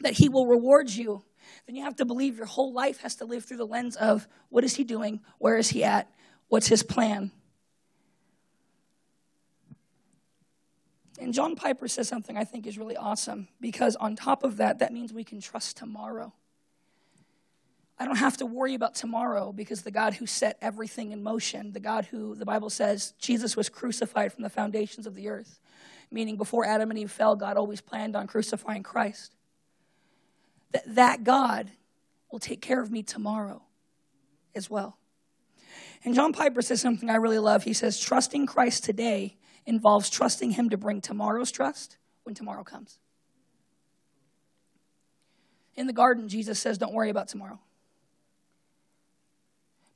[0.00, 1.24] that he will reward you,
[1.66, 4.28] then you have to believe your whole life has to live through the lens of
[4.50, 5.20] what is he doing?
[5.38, 6.10] Where is he at?
[6.48, 7.30] What's his plan?
[11.18, 14.80] And John Piper says something I think is really awesome because, on top of that,
[14.80, 16.32] that means we can trust tomorrow.
[17.98, 21.72] I don't have to worry about tomorrow because the God who set everything in motion,
[21.72, 25.60] the God who the Bible says Jesus was crucified from the foundations of the earth,
[26.10, 29.36] meaning before Adam and Eve fell, God always planned on crucifying Christ
[30.74, 31.70] that that God
[32.30, 33.62] will take care of me tomorrow
[34.54, 34.98] as well.
[36.04, 37.64] And John Piper says something I really love.
[37.64, 42.98] He says, Trusting Christ today involves trusting Him to bring tomorrow's trust when tomorrow comes.
[45.76, 47.58] In the garden, Jesus says, Don't worry about tomorrow.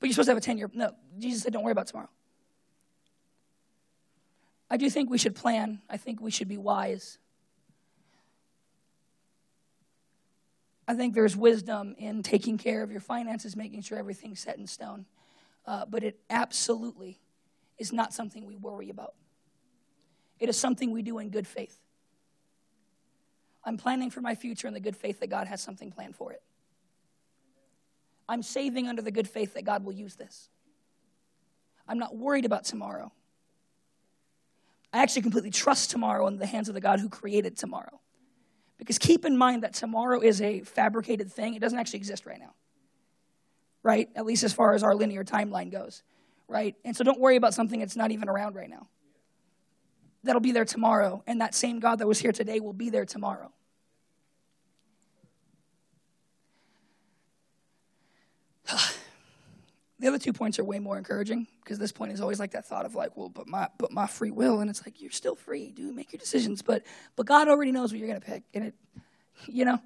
[0.00, 0.70] But you're supposed to have a 10 year.
[0.72, 2.08] No, Jesus said, Don't worry about tomorrow.
[4.70, 5.80] I do think we should plan.
[5.90, 7.18] I think we should be wise.
[10.88, 14.66] I think there's wisdom in taking care of your finances, making sure everything's set in
[14.66, 15.04] stone.
[15.66, 17.20] Uh, but it absolutely
[17.76, 19.12] is not something we worry about.
[20.40, 21.76] It is something we do in good faith.
[23.64, 26.32] I'm planning for my future in the good faith that God has something planned for
[26.32, 26.42] it.
[28.26, 30.48] I'm saving under the good faith that God will use this.
[31.86, 33.12] I'm not worried about tomorrow.
[34.90, 38.00] I actually completely trust tomorrow in the hands of the God who created tomorrow.
[38.78, 42.38] Because keep in mind that tomorrow is a fabricated thing, it doesn't actually exist right
[42.38, 42.54] now.
[43.82, 44.08] Right?
[44.14, 46.02] At least as far as our linear timeline goes.
[46.46, 46.74] Right?
[46.84, 48.88] And so don't worry about something that's not even around right now.
[50.24, 53.04] That'll be there tomorrow, and that same God that was here today will be there
[53.04, 53.52] tomorrow.
[60.00, 62.66] The other two points are way more encouraging because this point is always like that
[62.66, 65.34] thought of like, well, but my but my free will, and it's like you're still
[65.34, 66.84] free, do make your decisions, but
[67.16, 68.74] but God already knows what you're gonna pick, and it,
[69.46, 69.80] you know,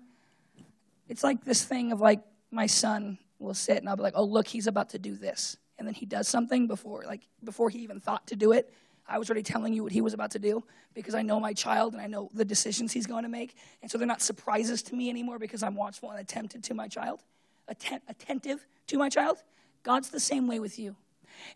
[1.09, 2.21] it's like this thing of like
[2.51, 5.57] my son We'll sit and I'll be like, oh, look, he's about to do this.
[5.77, 8.73] And then he does something before, like, before he even thought to do it.
[9.09, 10.63] I was already telling you what he was about to do
[10.95, 13.57] because I know my child and I know the decisions he's going to make.
[13.83, 16.87] And so they're not surprises to me anymore because I'm watchful and attentive to my
[16.87, 17.21] child,
[17.67, 19.39] Atten- attentive to my child.
[19.83, 20.97] God's the same way with you.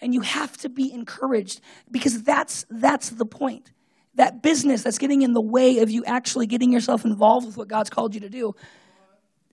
[0.01, 1.61] And you have to be encouraged
[1.91, 3.73] because that's, that's the point.
[4.15, 7.69] That business that's getting in the way of you actually getting yourself involved with what
[7.69, 8.55] God's called you to do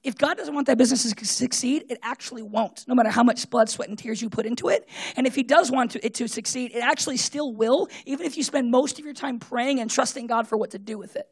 [0.04, 3.50] if God doesn't want that business to succeed, it actually won't, no matter how much
[3.50, 4.88] blood, sweat, and tears you put into it.
[5.16, 8.36] And if He does want to, it to succeed, it actually still will, even if
[8.36, 11.16] you spend most of your time praying and trusting God for what to do with
[11.16, 11.28] it.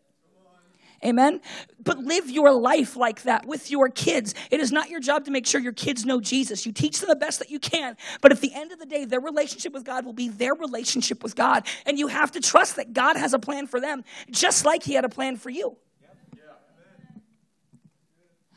[1.03, 1.41] Amen?
[1.83, 4.35] But live your life like that with your kids.
[4.51, 6.65] It is not your job to make sure your kids know Jesus.
[6.65, 7.97] You teach them the best that you can.
[8.21, 11.23] But at the end of the day, their relationship with God will be their relationship
[11.23, 11.65] with God.
[11.87, 14.93] And you have to trust that God has a plan for them, just like He
[14.93, 15.75] had a plan for you.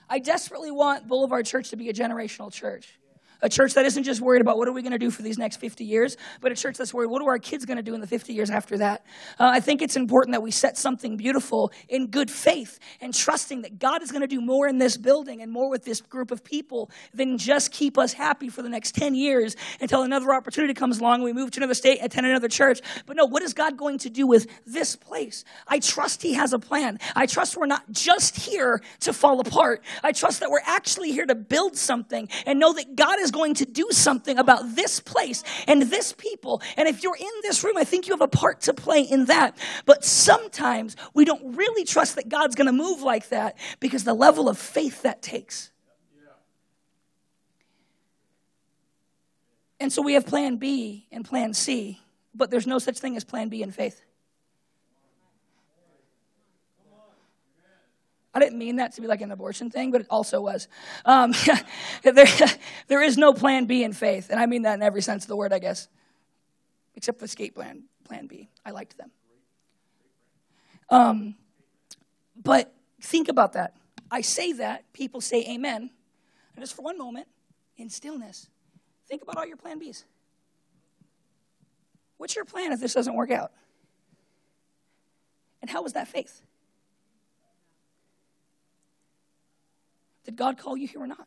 [0.09, 2.99] I desperately want Boulevard Church to be a generational church.
[3.43, 5.39] A church that isn't just worried about what are we going to do for these
[5.39, 7.95] next 50 years, but a church that's worried, what are our kids going to do
[7.95, 9.05] in the 50 years after that?
[9.39, 13.63] Uh, I think it's important that we set something beautiful in good faith and trusting
[13.63, 16.31] that God is going to do more in this building and more with this group
[16.31, 20.75] of people than just keep us happy for the next 10 years until another opportunity
[20.75, 22.81] comes along we move to another state, attend another church.
[23.07, 25.45] But no, what is God going to do with this place?
[25.67, 26.99] I trust He has a plan.
[27.17, 29.83] I trust we're not just here to fall apart.
[30.03, 33.55] I trust that we're actually here to build something and know that God is going
[33.55, 36.63] to do something about this place and this people.
[36.77, 39.27] And if you're in this room, I think you have a part to play in
[39.27, 39.57] that.
[39.87, 44.15] But sometimes we don't really trust that God's going to move like that because the
[44.15, 45.71] level of faith that takes.
[49.81, 52.01] And so we have plan B and plan C,
[52.35, 54.01] but there's no such thing as plan B in faith.
[58.35, 60.67] I didn't mean that to be like an abortion thing, but it also was.
[61.05, 61.33] Um,
[62.03, 62.27] there,
[62.89, 65.29] there is no plan B in faith, and I mean that in every sense of
[65.29, 65.89] the word, I guess,
[66.97, 68.49] except the escape plan, plan B.
[68.65, 69.11] I liked them.
[70.91, 71.37] Um,
[72.37, 73.77] but think about that.
[74.11, 75.91] I say that, people say amen,
[76.55, 77.29] and just for one moment,
[77.77, 78.49] in stillness,
[79.09, 80.05] think about all your plan Bs.
[82.17, 83.53] What's your plan if this doesn't work out?
[85.61, 86.43] And how was that faith?
[90.25, 91.27] Did God call you here or not?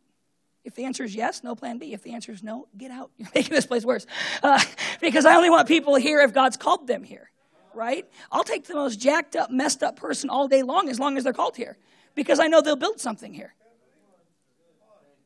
[0.63, 1.93] If the answer is yes, no plan B.
[1.93, 3.12] If the answer is no, get out.
[3.17, 4.05] You're making this place worse.
[4.43, 4.62] Uh,
[5.01, 7.31] because I only want people here if God's called them here,
[7.73, 8.05] right?
[8.31, 11.23] I'll take the most jacked up, messed up person all day long as long as
[11.23, 11.77] they're called here
[12.15, 13.53] because I know they'll build something here.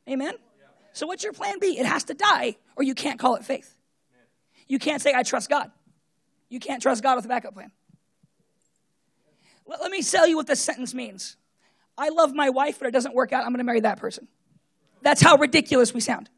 [0.08, 0.34] Amen?
[0.94, 1.80] So, what's your plan B?
[1.80, 3.76] It has to die or you can't call it faith.
[4.68, 5.72] You can't say, I trust God.
[6.50, 7.72] You can't trust God with a backup plan.
[9.66, 11.38] Let, me tell you what this sentence means.
[11.98, 14.28] I love my wife, but it doesn't work out, I'm going to marry that person.
[15.02, 16.30] That's how ridiculous we sound.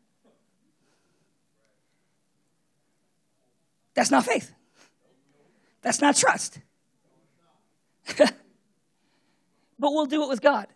[3.94, 4.54] That's not faith.
[5.82, 6.60] That's not trust.
[8.18, 8.34] but
[9.80, 10.68] we'll do it with God.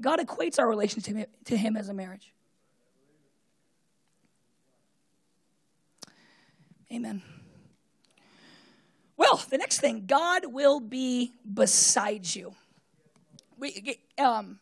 [0.00, 2.32] God equates our relationship to Him as a marriage.
[6.92, 7.22] Amen.
[9.16, 12.54] Well, the next thing God will be beside you
[13.58, 14.58] we, um,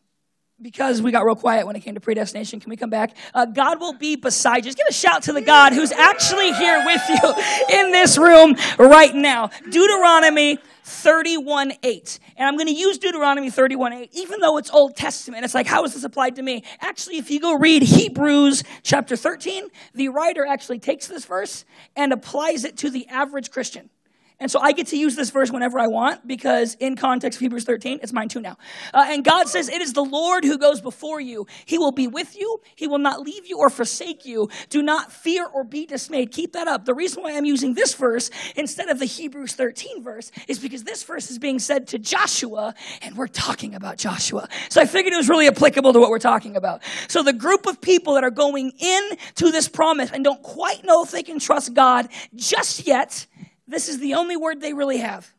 [0.61, 3.15] because we got real quiet when it came to predestination, can we come back?
[3.33, 4.71] Uh, God will be beside you.
[4.71, 7.33] Just give a shout to the God who's actually here with you
[7.79, 9.51] in this room right now.
[9.69, 12.19] Deuteronomy 31 8.
[12.37, 15.45] And I'm going to use Deuteronomy 31 8, even though it's Old Testament.
[15.45, 16.63] It's like, how is this applied to me?
[16.81, 22.11] Actually, if you go read Hebrews chapter 13, the writer actually takes this verse and
[22.13, 23.89] applies it to the average Christian.
[24.39, 27.41] And so I get to use this verse whenever I want because in context of
[27.41, 28.57] Hebrews 13, it's mine too now.
[28.93, 31.47] Uh, and God says, it is the Lord who goes before you.
[31.65, 32.61] He will be with you.
[32.75, 34.49] He will not leave you or forsake you.
[34.69, 36.31] Do not fear or be dismayed.
[36.31, 36.85] Keep that up.
[36.85, 40.83] The reason why I'm using this verse instead of the Hebrews 13 verse is because
[40.83, 44.47] this verse is being said to Joshua and we're talking about Joshua.
[44.69, 46.83] So I figured it was really applicable to what we're talking about.
[47.07, 50.85] So the group of people that are going in to this promise and don't quite
[50.85, 53.25] know if they can trust God just yet,
[53.67, 55.33] this is the only word they really have.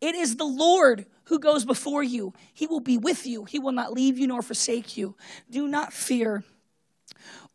[0.00, 2.34] It is the Lord who goes before you.
[2.52, 3.44] He will be with you.
[3.44, 5.16] He will not leave you nor forsake you.
[5.48, 6.42] Do not fear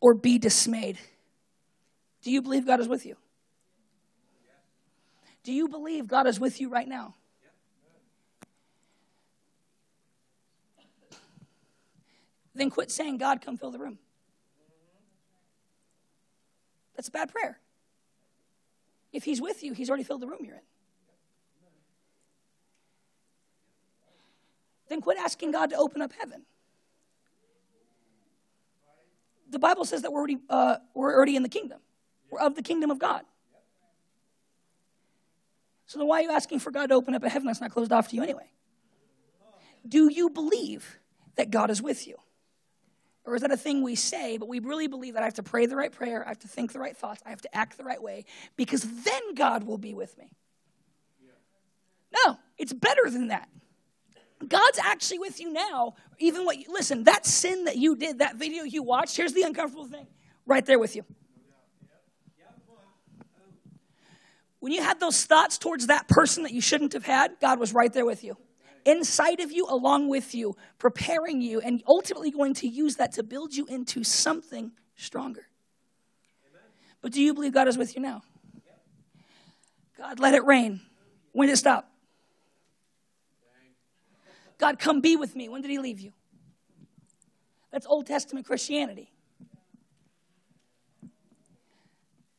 [0.00, 0.98] or be dismayed.
[2.22, 3.16] Do you believe God is with you?
[5.44, 7.14] Do you believe God is with you right now?
[12.54, 13.98] Then quit saying, God, come fill the room.
[16.96, 17.60] That's a bad prayer.
[19.18, 20.62] If he's with you, he's already filled the room you're in.
[24.88, 26.44] Then quit asking God to open up heaven.
[29.50, 31.80] the Bible says that we're already, uh, we're already in the kingdom.
[32.30, 33.22] We're of the kingdom of God.
[35.86, 37.72] So then why are you asking for God to open up a heaven that's not
[37.72, 38.52] closed off to you anyway?
[39.88, 41.00] Do you believe
[41.34, 42.16] that God is with you?
[43.28, 45.42] Or is that a thing we say, but we really believe that I have to
[45.42, 47.76] pray the right prayer, I have to think the right thoughts, I have to act
[47.76, 48.24] the right way,
[48.56, 50.30] because then God will be with me?
[52.24, 53.50] No, it's better than that.
[54.48, 55.94] God's actually with you now.
[56.18, 59.42] Even what you, listen, that sin that you did, that video you watched, here's the
[59.42, 60.06] uncomfortable thing
[60.46, 61.04] right there with you.
[64.60, 67.74] When you had those thoughts towards that person that you shouldn't have had, God was
[67.74, 68.38] right there with you.
[68.88, 73.22] Inside of you, along with you, preparing you, and ultimately going to use that to
[73.22, 75.46] build you into something stronger.
[77.02, 78.22] But do you believe God is with you now?
[79.98, 80.80] God, let it rain.
[81.32, 81.92] When did it stop?
[84.56, 85.50] God, come be with me.
[85.50, 86.14] When did he leave you?
[87.70, 89.12] That's Old Testament Christianity.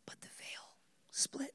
[0.08, 0.66] But the veil
[1.12, 1.54] split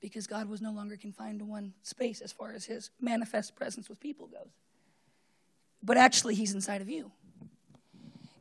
[0.00, 3.88] because God was no longer confined to one space as far as his manifest presence
[3.88, 4.50] with people goes.
[5.82, 7.12] But actually, he's inside of you.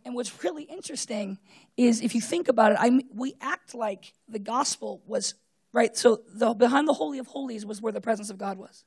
[0.05, 1.37] And what's really interesting
[1.75, 5.35] is if you think about it, I, we act like the gospel was,
[5.73, 5.95] right?
[5.97, 8.85] So the, behind the Holy of Holies was where the presence of God was.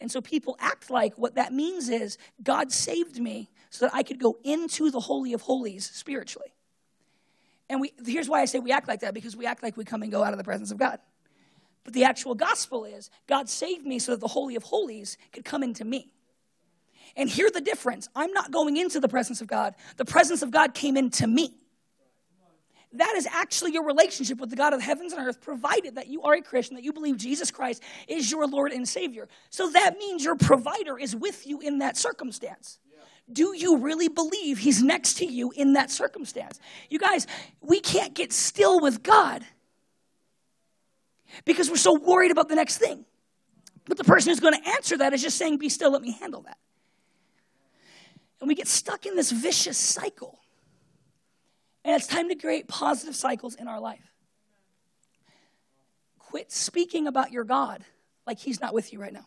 [0.00, 4.02] And so people act like what that means is God saved me so that I
[4.02, 6.52] could go into the Holy of Holies spiritually.
[7.68, 9.84] And we, here's why I say we act like that because we act like we
[9.84, 11.00] come and go out of the presence of God.
[11.88, 15.42] But the actual gospel is God saved me so that the Holy of Holies could
[15.42, 16.12] come into me.
[17.16, 18.10] And hear the difference.
[18.14, 21.54] I'm not going into the presence of God, the presence of God came into me.
[22.92, 26.24] That is actually your relationship with the God of heavens and earth, provided that you
[26.24, 29.26] are a Christian, that you believe Jesus Christ is your Lord and Savior.
[29.48, 32.80] So that means your provider is with you in that circumstance.
[33.32, 36.60] Do you really believe He's next to you in that circumstance?
[36.90, 37.26] You guys,
[37.62, 39.42] we can't get still with God
[41.44, 43.04] because we're so worried about the next thing.
[43.86, 46.12] But the person who's going to answer that is just saying, Be still, let me
[46.12, 46.58] handle that.
[48.40, 50.38] And we get stuck in this vicious cycle.
[51.84, 54.12] And it's time to create positive cycles in our life.
[56.18, 57.82] Quit speaking about your God
[58.26, 59.26] like He's not with you right now.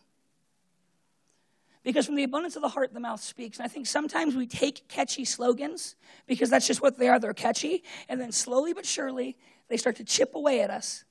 [1.82, 3.58] Because from the abundance of the heart, the mouth speaks.
[3.58, 5.96] And I think sometimes we take catchy slogans
[6.28, 7.18] because that's just what they are.
[7.18, 7.82] They're catchy.
[8.08, 9.36] And then slowly but surely,
[9.68, 11.04] they start to chip away at us.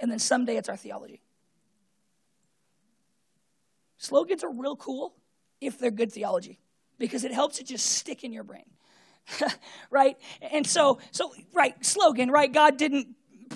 [0.00, 1.22] And then someday it's our theology.
[3.98, 5.14] Slogans are real cool
[5.60, 6.58] if they're good theology
[6.98, 8.64] because it helps it just stick in your brain.
[9.90, 10.16] right?
[10.40, 12.52] And so, so right, slogan, right?
[12.52, 13.08] God didn't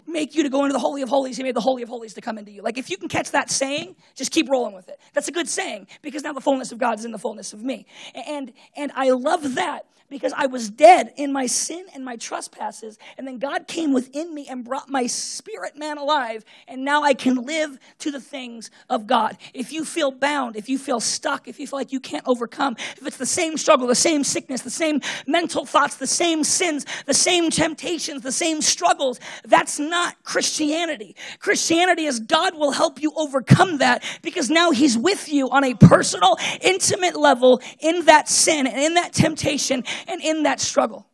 [0.07, 1.37] make you to go into the Holy of Holies.
[1.37, 2.63] He made the Holy of Holies to come into you.
[2.63, 4.99] Like, if you can catch that saying, just keep rolling with it.
[5.15, 7.63] That's a good saying because now the fullness of God is in the fullness of
[7.63, 7.87] me.
[8.15, 12.99] And, and I love that because I was dead in my sin and my trespasses.
[13.17, 16.45] And then God came within me and brought my spirit man alive.
[16.69, 19.39] And now I can live to the things of God.
[19.55, 22.77] If you feel bound, if you feel stuck, if you feel like you can't overcome,
[22.97, 26.85] if it's the same struggle, the same sickness, the same mental thoughts, the same sins,
[27.07, 31.15] the same temptations, the same struggles, that's not Christianity.
[31.39, 35.75] Christianity is God will help you overcome that because now He's with you on a
[35.75, 41.07] personal, intimate level in that sin and in that temptation and in that struggle.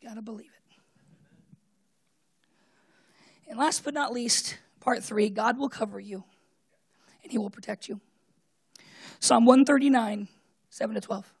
[0.00, 0.76] You got to believe it.
[3.48, 6.24] And last but not least, part three God will cover you
[7.22, 8.00] and He will protect you.
[9.18, 10.28] Psalm 139,
[10.70, 11.34] 7 to 12.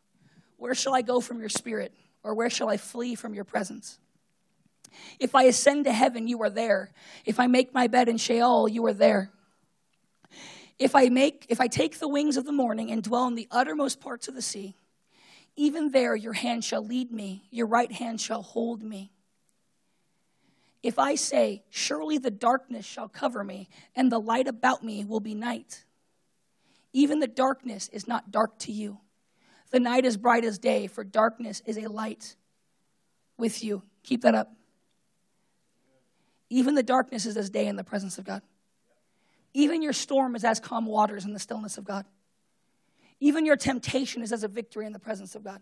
[0.56, 1.94] Where shall I go from your spirit?
[2.22, 3.98] Or where shall I flee from your presence?
[5.18, 6.90] If I ascend to heaven, you are there.
[7.24, 9.30] If I make my bed in Sheol, you are there.
[10.80, 13.46] If I make if I take the wings of the morning and dwell in the
[13.50, 14.76] uttermost parts of the sea,
[15.54, 19.12] even there your hand shall lead me, your right hand shall hold me.
[20.82, 25.20] If I say, Surely the darkness shall cover me, and the light about me will
[25.20, 25.84] be night,
[26.94, 29.00] even the darkness is not dark to you.
[29.72, 32.36] The night is bright as day, for darkness is a light
[33.36, 33.82] with you.
[34.02, 34.50] Keep that up.
[36.48, 38.40] Even the darkness is as day in the presence of God.
[39.52, 42.04] Even your storm is as calm waters in the stillness of God.
[43.20, 45.60] Even your temptation is as a victory in the presence of God.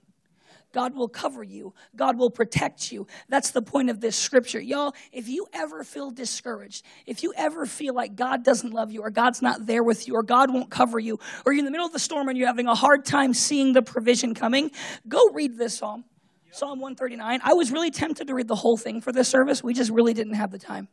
[0.73, 1.73] God will cover you.
[1.97, 3.07] God will protect you.
[3.29, 4.61] That's the point of this scripture.
[4.61, 9.01] Y'all, if you ever feel discouraged, if you ever feel like God doesn't love you
[9.01, 11.71] or God's not there with you or God won't cover you or you're in the
[11.71, 14.71] middle of the storm and you're having a hard time seeing the provision coming,
[15.09, 16.05] go read this psalm.
[16.51, 17.41] Psalm 139.
[17.43, 19.63] I was really tempted to read the whole thing for this service.
[19.63, 20.89] We just really didn't have the time.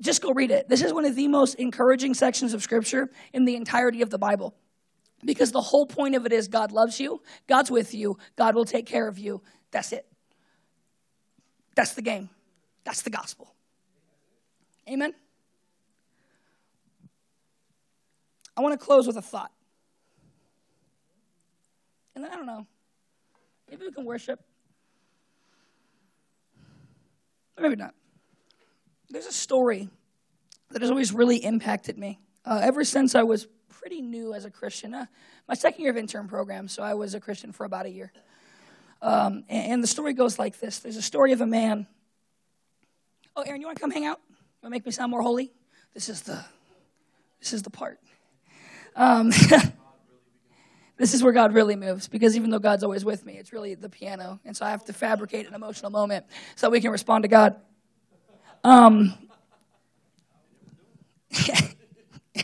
[0.00, 0.68] Just go read it.
[0.68, 4.18] This is one of the most encouraging sections of Scripture in the entirety of the
[4.18, 4.54] Bible.
[5.24, 8.66] Because the whole point of it is God loves you, God's with you, God will
[8.66, 9.42] take care of you.
[9.70, 10.06] That's it.
[11.74, 12.28] That's the game.
[12.84, 13.54] That's the gospel.
[14.88, 15.14] Amen?
[18.56, 19.50] I want to close with a thought.
[22.14, 22.66] And then I don't know.
[23.68, 24.40] Maybe we can worship.
[27.58, 27.94] Or maybe not.
[29.10, 29.88] There's a story
[30.70, 32.18] that has always really impacted me.
[32.44, 35.06] Uh, ever since I was pretty new as a Christian, uh,
[35.48, 38.12] my second year of intern program, so I was a Christian for about a year.
[39.02, 41.86] Um, and, and, the story goes like this There's a story of a man.
[43.36, 44.20] Oh, Aaron, you want to come hang out?
[44.28, 45.52] You want to make me sound more holy?
[45.92, 46.42] This is the,
[47.38, 48.00] this is the part.
[48.96, 49.30] Um,
[50.96, 53.74] this is where God really moves because even though God's always with me, it's really
[53.74, 54.40] the piano.
[54.44, 57.56] And so I have to fabricate an emotional moment so we can respond to God.
[58.66, 59.14] Um,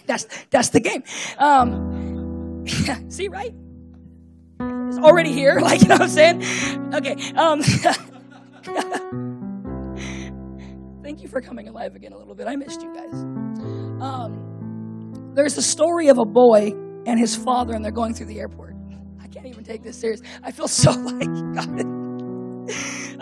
[0.07, 1.03] that's, that's the game.
[1.37, 2.64] Um,
[3.09, 3.53] see, right?
[4.61, 5.59] It's already here.
[5.62, 6.95] Like, you know what I'm saying?
[6.95, 7.16] Okay.
[7.33, 7.61] Um,
[11.03, 12.47] thank you for coming alive again a little bit.
[12.47, 13.12] I missed you guys.
[14.01, 16.73] Um, there's a story of a boy
[17.05, 18.77] and his father, and they're going through the airport.
[19.20, 20.23] I can't even take this serious.
[20.45, 21.81] I feel so like God.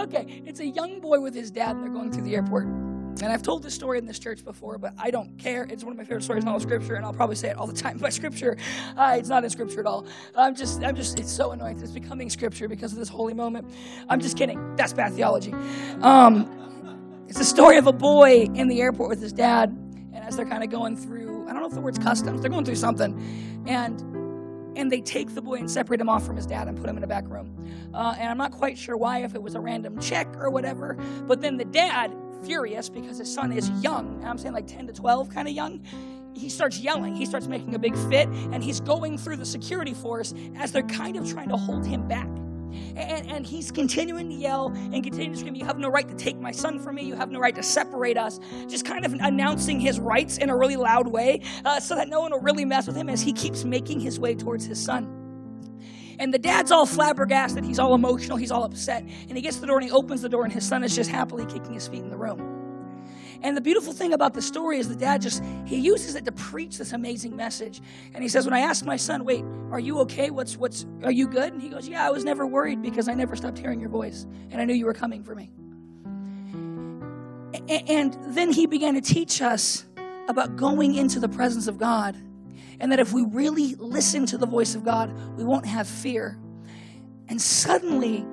[0.01, 2.90] okay, it's a young boy with his dad, and they're going through the airport.
[3.23, 5.65] And I've told this story in this church before, but I don't care.
[5.65, 7.57] It's one of my favorite stories in all of Scripture, and I'll probably say it
[7.57, 7.99] all the time.
[7.99, 8.57] But Scripture,
[8.97, 10.07] uh, it's not in Scripture at all.
[10.35, 11.79] I'm just, I'm just, it's so annoying.
[11.81, 13.71] It's becoming Scripture because of this holy moment.
[14.09, 14.77] I'm just kidding.
[14.77, 15.53] That's bad theology.
[16.01, 16.49] Um,
[17.29, 19.71] it's a story of a boy in the airport with his dad,
[20.15, 22.51] and as they're kind of going through, I don't know if the word's customs, they're
[22.51, 24.01] going through something, and
[24.77, 26.97] and they take the boy and separate him off from his dad and put him
[26.97, 27.53] in a back room.
[27.93, 30.97] Uh, and I'm not quite sure why, if it was a random check or whatever.
[31.27, 32.15] But then the dad
[32.45, 34.23] furious because his son is young.
[34.25, 35.83] I'm saying like 10 to 12, kind of young.
[36.35, 37.15] He starts yelling.
[37.15, 40.83] He starts making a big fit, and he's going through the security force as they're
[40.83, 42.29] kind of trying to hold him back.
[42.95, 46.15] And, and, he's continuing to yell and continuing to scream, You have no right to
[46.15, 47.03] take my son from me.
[47.03, 48.39] You have no right to separate us.
[48.69, 52.21] Just kind of announcing his rights in a really loud way uh, so that no
[52.21, 55.20] one will really mess with him as he keeps making his way towards his son.
[56.21, 57.65] And the dad's all flabbergasted.
[57.65, 58.37] He's all emotional.
[58.37, 59.03] He's all upset.
[59.03, 60.95] And he gets to the door and he opens the door, and his son is
[60.95, 62.59] just happily kicking his feet in the room.
[63.43, 66.33] And the beautiful thing about the story is the dad just, he uses it to
[66.33, 67.81] preach this amazing message.
[68.13, 70.29] And he says, When I asked my son, wait, are you okay?
[70.29, 71.55] What's, what's, are you good?
[71.55, 74.27] And he goes, Yeah, I was never worried because I never stopped hearing your voice.
[74.51, 75.51] And I knew you were coming for me.
[77.69, 79.87] And then he began to teach us
[80.29, 82.15] about going into the presence of God
[82.81, 86.39] and that if we really listen to the voice of God, we won't have fear.
[87.29, 88.27] And suddenly,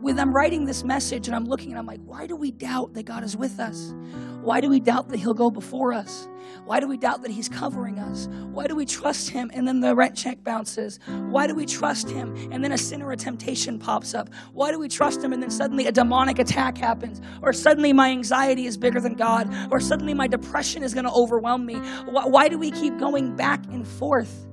[0.00, 2.94] with I'm writing this message and I'm looking and I'm like, why do we doubt
[2.94, 3.94] that God is with us?
[4.42, 6.26] Why do we doubt that He'll go before us?
[6.64, 8.26] Why do we doubt that He's covering us?
[8.52, 10.98] Why do we trust Him and then the rent check bounces?
[11.06, 14.30] Why do we trust Him and then a sin or a temptation pops up?
[14.52, 17.20] Why do we trust Him and then suddenly a demonic attack happens?
[17.42, 19.54] Or suddenly my anxiety is bigger than God?
[19.70, 21.74] Or suddenly my depression is going to overwhelm me?
[22.06, 24.46] Why do we keep going back and forth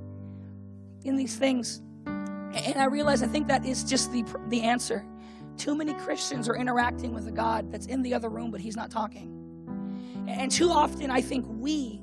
[1.05, 1.81] in these things?
[2.05, 5.05] And I realize I think that is just the, the answer.
[5.57, 8.75] Too many Christians are interacting with a God that's in the other room, but He's
[8.75, 9.33] not talking.
[10.27, 12.01] And too often, I think we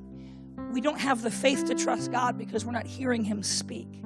[0.73, 4.03] we don't have the faith to trust God because we're not hearing Him speak.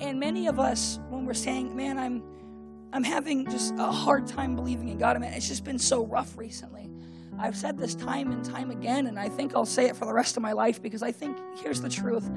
[0.00, 2.22] And many of us, when we're saying, "Man, I'm
[2.92, 6.06] I'm having just a hard time believing in God," I mean, it's just been so
[6.06, 6.88] rough recently.
[7.40, 10.12] I've said this time and time again, and I think I'll say it for the
[10.12, 12.30] rest of my life because I think here's the truth: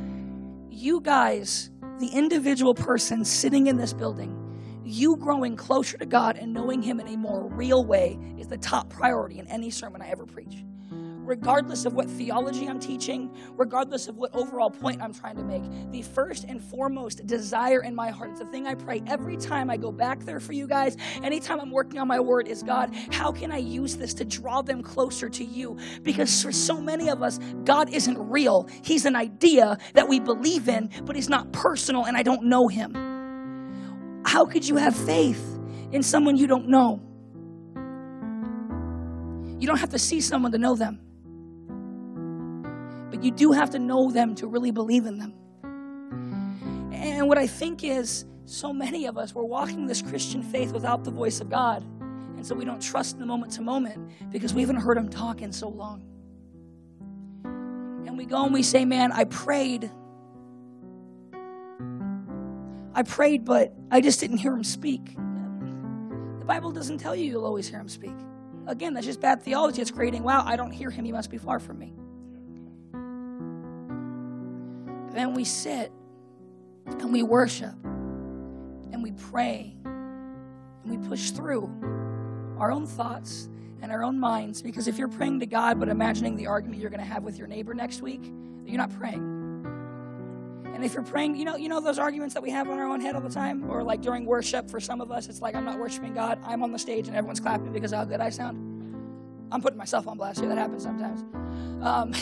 [0.71, 1.69] you guys,
[1.99, 4.40] the individual person sitting in this building
[4.83, 8.57] you growing closer to God and knowing Him in a more real way is the
[8.57, 10.63] top priority in any sermon I ever preach.
[11.23, 15.61] Regardless of what theology I'm teaching, regardless of what overall point I'm trying to make,
[15.91, 19.69] the first and foremost desire in my heart, it's the thing I pray every time
[19.69, 22.93] I go back there for you guys, anytime I'm working on my word, is God,
[23.11, 25.77] how can I use this to draw them closer to you?
[26.01, 28.67] Because for so many of us, God isn't real.
[28.83, 32.67] He's an idea that we believe in, but He's not personal, and I don't know
[32.67, 33.10] Him.
[34.31, 35.59] How could you have faith
[35.91, 37.01] in someone you don't know?
[39.59, 41.01] You don't have to see someone to know them,
[43.11, 45.33] but you do have to know them to really believe in them.
[46.93, 51.03] And what I think is, so many of us, we're walking this Christian faith without
[51.03, 51.83] the voice of God.
[52.37, 55.41] And so we don't trust the moment to moment because we haven't heard him talk
[55.41, 56.05] in so long.
[58.07, 59.91] And we go and we say, Man, I prayed
[62.93, 65.15] I prayed, but I just didn't hear him speak.
[65.15, 68.15] The Bible doesn't tell you you'll always hear him speak.
[68.67, 69.81] Again, that's just bad theology.
[69.81, 71.05] It's creating, wow, I don't hear him.
[71.05, 71.93] He must be far from me.
[75.13, 75.91] then we sit
[76.85, 81.69] and we worship and we pray and we push through
[82.57, 83.49] our own thoughts
[83.81, 84.61] and our own minds.
[84.61, 87.37] Because if you're praying to God but imagining the argument you're going to have with
[87.37, 88.23] your neighbor next week,
[88.65, 89.40] you're not praying.
[90.73, 92.87] And if you're praying, you know, you know those arguments that we have on our
[92.87, 94.69] own head all the time, or like during worship.
[94.69, 96.39] For some of us, it's like I'm not worshiping God.
[96.43, 98.57] I'm on the stage and everyone's clapping because how good I sound.
[99.51, 100.47] I'm putting myself on blast here.
[100.47, 101.21] That happens sometimes.
[101.83, 102.13] Um,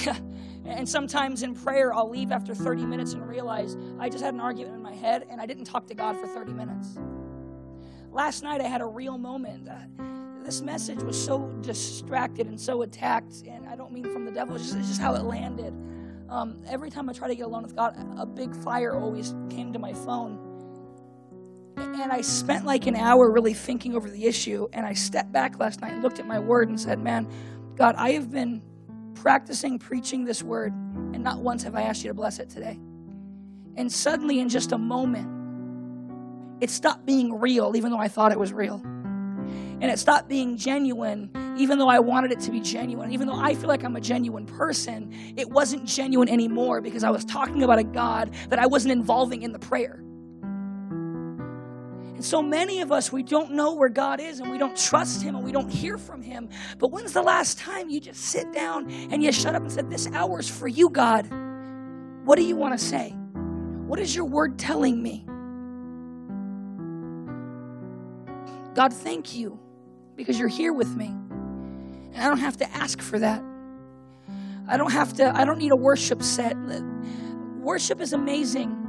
[0.66, 4.39] and sometimes in prayer, I'll leave after 30 minutes and realize I just had an
[4.39, 6.97] argument in my head and I didn't talk to God for 30 minutes.
[8.12, 9.70] Last night, I had a real moment.
[9.70, 10.04] Uh,
[10.43, 14.56] this message was so distracted and so attacked, and I don't mean from the devil,
[14.56, 15.76] it's just, it's just how it landed.
[16.30, 19.73] Um, every time I try to get alone with God, a big fire always came
[19.73, 20.45] to my phone.
[21.77, 24.67] And I spent like an hour really thinking over the issue.
[24.73, 27.27] And I stepped back last night and looked at my word and said, Man,
[27.75, 28.61] God, I have been
[29.15, 32.80] practicing preaching this word, and not once have I asked you to bless it today.
[33.75, 35.27] And suddenly, in just a moment,
[36.61, 38.84] it stopped being real, even though I thought it was real.
[39.82, 43.13] And it stopped being genuine, even though I wanted it to be genuine.
[43.13, 47.09] Even though I feel like I'm a genuine person, it wasn't genuine anymore because I
[47.09, 50.03] was talking about a God that I wasn't involving in the prayer.
[52.19, 55.21] And so many of us, we don't know where God is and we don't trust
[55.21, 56.49] Him and we don't hear from Him.
[56.77, 59.89] But when's the last time you just sit down and you shut up and said,
[59.89, 61.25] This hour's for you, God?
[62.25, 63.11] What do you want to say?
[63.88, 65.25] What is your word telling me?
[68.75, 69.57] God, thank you
[70.20, 71.05] because you're here with me.
[71.05, 73.41] And I don't have to ask for that.
[74.67, 76.57] I don't have to, I don't need a worship set.
[77.61, 78.88] Worship is amazing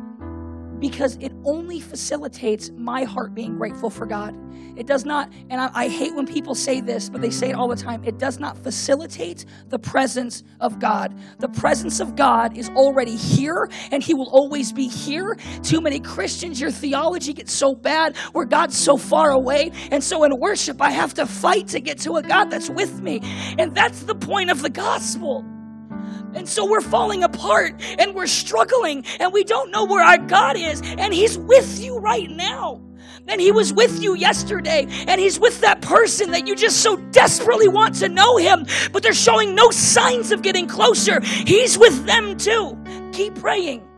[0.80, 4.34] because it only facilitates my heart being grateful for God.
[4.76, 7.54] It does not, and I, I, hate when people say this, but they say it
[7.54, 8.02] all the time.
[8.04, 11.14] It does not facilitate the presence of God.
[11.38, 15.36] The presence of God is already here, and He will always be here.
[15.62, 19.70] Too many Christians, your theology gets so bad where God's so far away.
[19.90, 23.02] And so in worship, I have to fight to get to a God that's with
[23.02, 23.20] me.
[23.58, 25.44] And that's the point of the gospel.
[26.34, 30.56] And so we're falling apart and we're struggling and we don't know where our God
[30.56, 30.82] is.
[30.82, 32.80] And He's with you right now.
[33.28, 34.86] And He was with you yesterday.
[35.06, 39.02] And He's with that person that you just so desperately want to know Him, but
[39.02, 41.20] they're showing no signs of getting closer.
[41.20, 42.76] He's with them too.
[43.12, 43.89] Keep praying.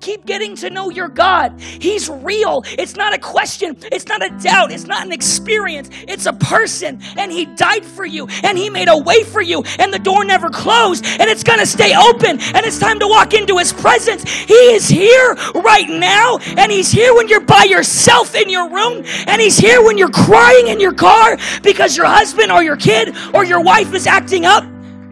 [0.00, 1.58] Keep getting to know your God.
[1.60, 2.62] He's real.
[2.66, 3.76] It's not a question.
[3.90, 4.70] It's not a doubt.
[4.70, 5.88] It's not an experience.
[6.06, 7.00] It's a person.
[7.16, 8.28] And He died for you.
[8.42, 9.62] And He made a way for you.
[9.78, 11.04] And the door never closed.
[11.04, 12.38] And it's going to stay open.
[12.40, 14.22] And it's time to walk into His presence.
[14.30, 16.38] He is here right now.
[16.56, 19.02] And He's here when you're by yourself in your room.
[19.26, 23.16] And He's here when you're crying in your car because your husband or your kid
[23.32, 24.64] or your wife is acting up.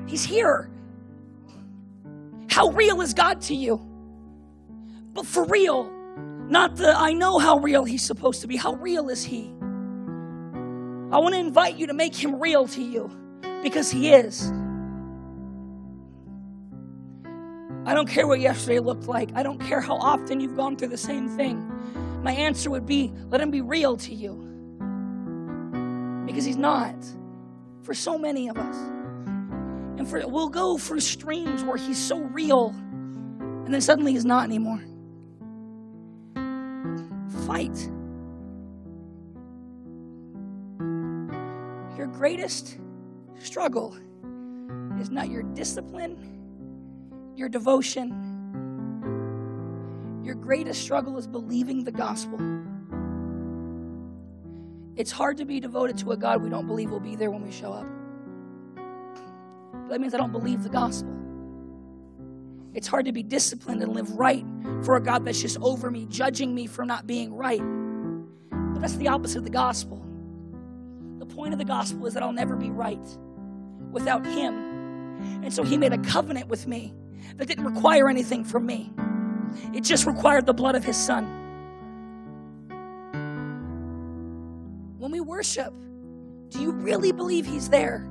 [0.06, 0.68] He's here.
[2.50, 3.93] How real is God to you?
[5.14, 5.90] But for real.
[6.48, 8.56] Not the I know how real he's supposed to be.
[8.56, 9.50] How real is he?
[11.10, 13.10] I want to invite you to make him real to you
[13.62, 14.52] because he is.
[17.86, 19.30] I don't care what yesterday looked like.
[19.34, 21.70] I don't care how often you've gone through the same thing.
[22.22, 24.40] My answer would be let him be real to you.
[26.26, 26.94] Because he's not
[27.82, 28.76] for so many of us.
[29.96, 32.74] And for we'll go through streams where he's so real
[33.64, 34.82] and then suddenly he's not anymore
[37.46, 37.90] fight.
[41.96, 42.78] Your greatest
[43.38, 43.96] struggle
[45.00, 46.16] is not your discipline,
[47.36, 48.32] your devotion.
[50.24, 52.38] Your greatest struggle is believing the gospel.
[54.96, 57.42] It's hard to be devoted to a God we don't believe will be there when
[57.42, 57.86] we show up.
[59.90, 61.23] That means I don't believe the gospel.
[62.74, 64.44] It's hard to be disciplined and live right
[64.82, 67.62] for a God that's just over me, judging me for not being right.
[68.50, 70.04] But that's the opposite of the gospel.
[71.20, 73.06] The point of the gospel is that I'll never be right
[73.92, 74.54] without Him.
[75.44, 76.92] And so He made a covenant with me
[77.36, 78.92] that didn't require anything from me,
[79.72, 81.24] it just required the blood of His Son.
[84.98, 85.72] When we worship,
[86.48, 88.08] do you really believe He's there?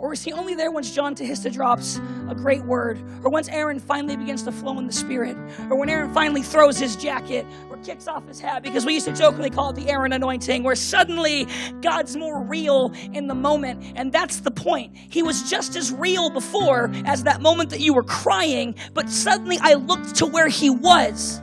[0.00, 2.98] Or is he only there once John Tahista drops a great word?
[3.22, 5.36] Or once Aaron finally begins to flow in the Spirit?
[5.68, 8.62] Or when Aaron finally throws his jacket or kicks off his hat?
[8.62, 11.46] Because we used to jokingly call it the Aaron anointing, where suddenly
[11.82, 13.92] God's more real in the moment.
[13.94, 14.96] And that's the point.
[14.96, 19.58] He was just as real before as that moment that you were crying, but suddenly
[19.60, 21.42] I looked to where he was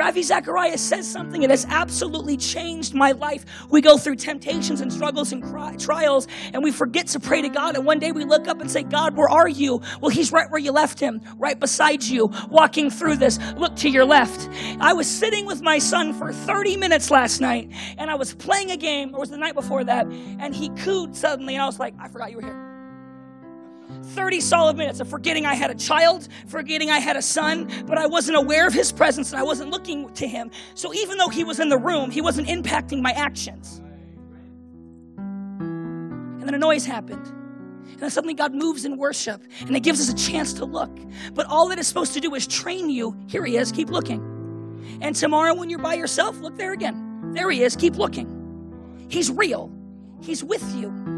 [0.00, 3.44] Ravi Zacharias says something that has absolutely changed my life.
[3.68, 7.50] We go through temptations and struggles and cry, trials, and we forget to pray to
[7.50, 7.76] God.
[7.76, 9.82] And one day we look up and say, God, where are you?
[10.00, 13.38] Well, He's right where you left Him, right beside you, walking through this.
[13.58, 14.48] Look to your left.
[14.80, 18.70] I was sitting with my son for 30 minutes last night, and I was playing
[18.70, 21.78] a game, or was the night before that, and he cooed suddenly, and I was
[21.78, 22.69] like, I forgot you were here.
[24.02, 27.98] 30 solid minutes of forgetting I had a child, forgetting I had a son, but
[27.98, 30.50] I wasn't aware of his presence and I wasn't looking to him.
[30.74, 33.80] So even though he was in the room, he wasn't impacting my actions.
[35.18, 37.26] And then a noise happened.
[37.26, 40.96] And then suddenly God moves in worship and it gives us a chance to look.
[41.34, 43.16] But all that is supposed to do is train you.
[43.26, 44.26] Here he is, keep looking.
[45.02, 47.32] And tomorrow when you're by yourself, look there again.
[47.34, 49.06] There he is, keep looking.
[49.08, 49.70] He's real,
[50.20, 51.09] he's with you.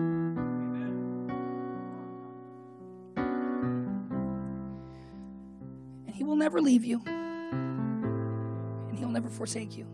[6.42, 9.86] Never leave you, and He'll never forsake you.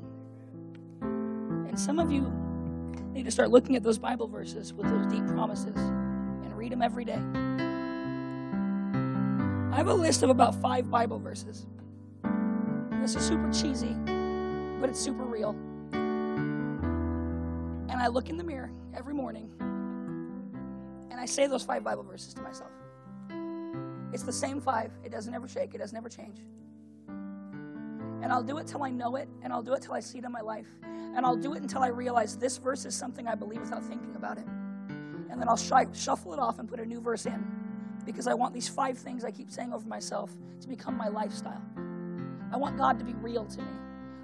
[1.02, 2.32] And some of you
[3.12, 6.80] need to start looking at those Bible verses with those deep promises and read them
[6.80, 7.20] every day.
[9.72, 11.66] I have a list of about five Bible verses.
[12.92, 13.94] This is super cheesy,
[14.80, 15.50] but it's super real.
[17.90, 19.50] And I look in the mirror every morning
[21.10, 22.70] and I say those five Bible verses to myself.
[24.12, 24.92] It's the same five.
[25.04, 26.40] It doesn't ever shake, it doesn't ever change.
[28.20, 30.18] And I'll do it till I know it, and I'll do it till I see
[30.18, 30.66] it in my life.
[30.82, 34.14] And I'll do it until I realize this verse is something I believe without thinking
[34.16, 34.46] about it.
[35.30, 37.44] And then I'll sh- shuffle it off and put a new verse in
[38.04, 40.30] because I want these five things I keep saying over myself
[40.60, 41.62] to become my lifestyle.
[42.52, 43.72] I want God to be real to me.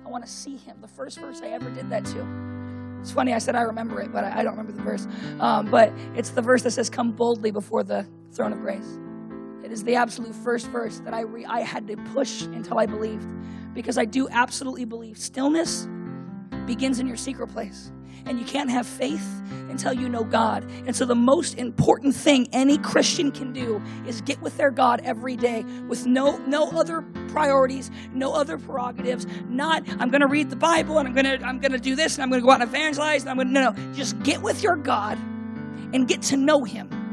[0.05, 0.81] I want to see Him.
[0.81, 2.99] The first verse I ever did that to.
[3.01, 5.07] It's funny, I said I remember it, but I, I don't remember the verse.
[5.39, 8.99] Um, but it's the verse that says, Come boldly before the throne of grace.
[9.65, 12.85] It is the absolute first verse that I, re- I had to push until I
[12.85, 13.27] believed.
[13.73, 15.89] Because I do absolutely believe stillness
[16.67, 17.91] begins in your secret place.
[18.27, 19.27] And you can't have faith
[19.71, 20.65] until you know God.
[20.87, 25.01] And so, the most important thing any Christian can do is get with their God
[25.03, 29.27] every day with no, no other priorities, no other prerogatives.
[29.49, 31.97] Not, I'm going to read the Bible and I'm going to I'm going to do
[31.97, 33.23] this and I'm going to go out and evangelize.
[33.23, 33.95] And I'm going to, no, no.
[33.95, 35.19] Just get with your God
[35.93, 37.04] and get to know Him.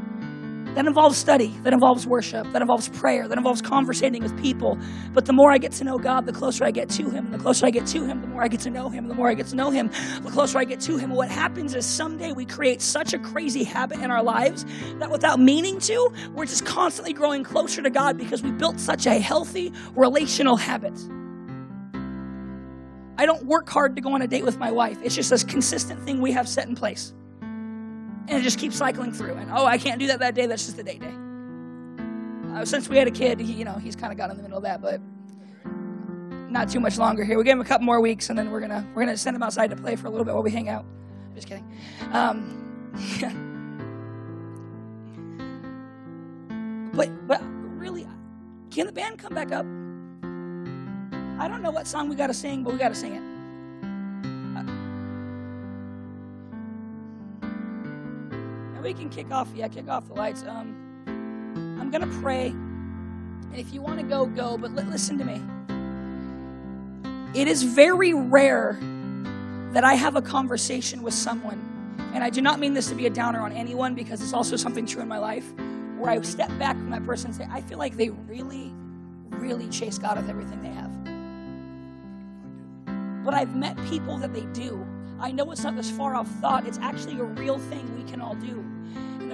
[0.74, 4.78] That involves study, that involves worship, that involves prayer, that involves conversating with people.
[5.12, 7.30] But the more I get to know God, the closer I get to Him.
[7.30, 9.06] The closer I get to Him, the more I get to know Him.
[9.06, 9.90] The more I get to know Him,
[10.22, 11.10] the closer I get to Him.
[11.10, 14.64] What happens is someday we create such a crazy habit in our lives
[14.98, 19.04] that without meaning to, we're just constantly growing closer to God because we built such
[19.04, 20.98] a healthy relational habit.
[23.18, 25.46] I don't work hard to go on a date with my wife, it's just a
[25.46, 27.12] consistent thing we have set in place
[28.28, 29.34] and it just keeps cycling through.
[29.34, 30.46] And oh, I can't do that that day.
[30.46, 31.12] That's just a day day.
[32.54, 34.42] Uh, since we had a kid, he, you know, he's kind of got in the
[34.42, 35.00] middle of that, but
[36.50, 37.38] not too much longer here.
[37.38, 39.42] We give him a couple more weeks, and then we're gonna we're gonna send him
[39.42, 40.84] outside to play for a little bit while we hang out.
[41.34, 41.66] Just kidding.
[42.12, 42.90] Um,
[46.94, 47.40] but but
[47.78, 48.06] really,
[48.70, 49.64] can the band come back up?
[51.40, 53.31] I don't know what song we got to sing, but we got to sing it.
[58.82, 59.48] We can kick off.
[59.54, 60.42] Yeah, kick off the lights.
[60.42, 60.76] Um,
[61.80, 64.58] I'm gonna pray, and if you want to go, go.
[64.58, 65.40] But listen to me.
[67.34, 68.78] It is very rare
[69.72, 71.58] that I have a conversation with someone,
[72.12, 74.56] and I do not mean this to be a downer on anyone because it's also
[74.56, 75.50] something true in my life,
[75.98, 78.70] where I step back from that person and say, I feel like they really,
[79.30, 80.90] really chase God with everything they have.
[83.24, 84.84] But I've met people that they do.
[85.20, 88.20] I know it's not this far off thought, it's actually a real thing we can
[88.20, 88.62] all do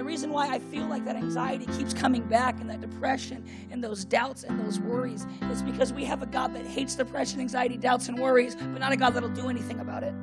[0.09, 4.03] reason why I feel like that anxiety keeps coming back and that depression and those
[4.03, 8.09] doubts and those worries is because we have a God that hates depression, anxiety, doubts,
[8.09, 10.15] and worries, but not a God that'll do anything about it.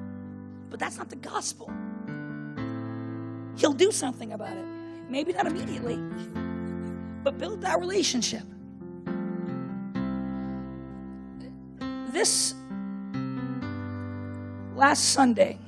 [0.70, 1.70] But that's not the gospel.
[3.56, 4.64] He'll do something about it.
[5.08, 5.98] Maybe not immediately,
[7.22, 8.42] but build that relationship.
[12.08, 12.56] This
[14.74, 15.60] last Sunday,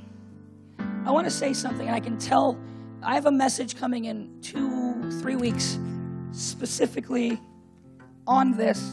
[1.06, 2.58] I want to say something, and I can tell
[3.02, 5.78] I have a message coming in two, three weeks
[6.32, 7.40] specifically
[8.26, 8.92] on this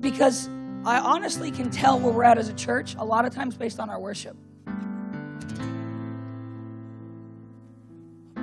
[0.00, 0.48] because
[0.84, 3.80] I honestly can tell where we're at as a church a lot of times based
[3.80, 4.36] on our worship.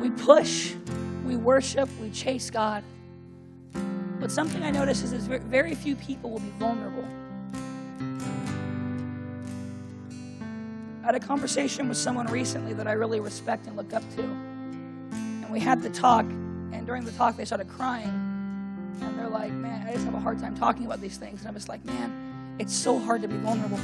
[0.01, 0.73] We push,
[1.25, 2.83] we worship, we chase God.
[4.19, 7.07] But something I notice is that very few people will be vulnerable.
[11.05, 14.23] I had a conversation with someone recently that I really respect and look up to.
[14.23, 18.09] And we had the talk, and during the talk, they started crying.
[19.01, 21.41] And they're like, man, I just have a hard time talking about these things.
[21.41, 23.79] And I'm just like, man, it's so hard to be vulnerable.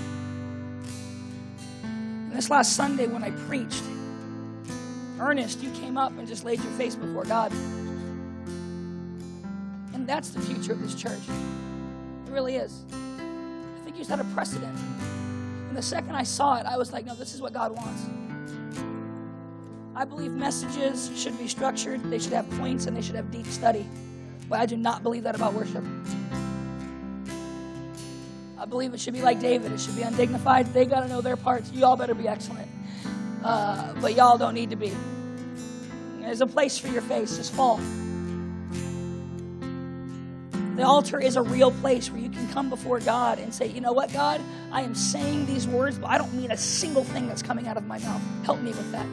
[1.83, 3.83] And this last Sunday when I preached,
[5.19, 7.51] Ernest, you came up and just laid your face before God.
[9.93, 11.21] And that's the future of this church.
[12.25, 12.83] It really is.
[12.91, 14.75] I think you set a precedent.
[15.71, 18.03] And the second I saw it, I was like, no, this is what God wants.
[19.95, 23.45] I believe messages should be structured, they should have points, and they should have deep
[23.45, 23.87] study.
[24.49, 25.81] But I do not believe that about worship.
[28.57, 29.71] I believe it should be like David.
[29.71, 30.73] It should be undignified.
[30.73, 31.71] They got to know their parts.
[31.71, 32.69] You all better be excellent.
[33.41, 34.91] Uh, but y'all don't need to be.
[36.19, 37.37] There's a place for your face.
[37.37, 37.79] Just fall.
[40.81, 43.81] The altar is a real place where you can come before God and say, you
[43.81, 47.27] know what, God, I am saying these words, but I don't mean a single thing
[47.27, 48.19] that's coming out of my mouth.
[48.45, 49.05] Help me with that.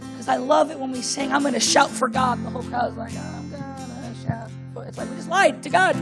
[0.00, 2.36] Because I love it when we sing, I'm going to shout for God.
[2.36, 4.50] And the whole crowd's like, I'm going to shout.
[4.86, 5.96] It's like we just lied to God.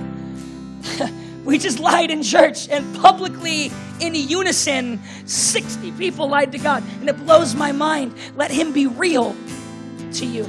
[1.45, 7.09] we just lied in church and publicly in unison 60 people lied to god and
[7.09, 9.35] it blows my mind let him be real
[10.13, 10.49] to you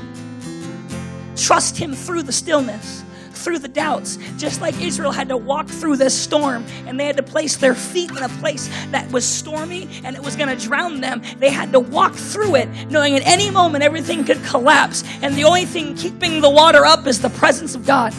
[1.35, 3.03] trust him through the stillness
[3.49, 7.17] through the doubts, just like Israel had to walk through this storm and they had
[7.17, 10.67] to place their feet in a place that was stormy and it was going to
[10.67, 11.19] drown them.
[11.39, 15.45] They had to walk through it knowing at any moment everything could collapse and the
[15.45, 18.13] only thing keeping the water up is the presence of God.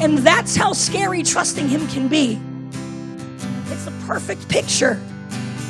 [0.00, 2.40] And that's how scary trusting Him can be.
[3.70, 4.98] It's the perfect picture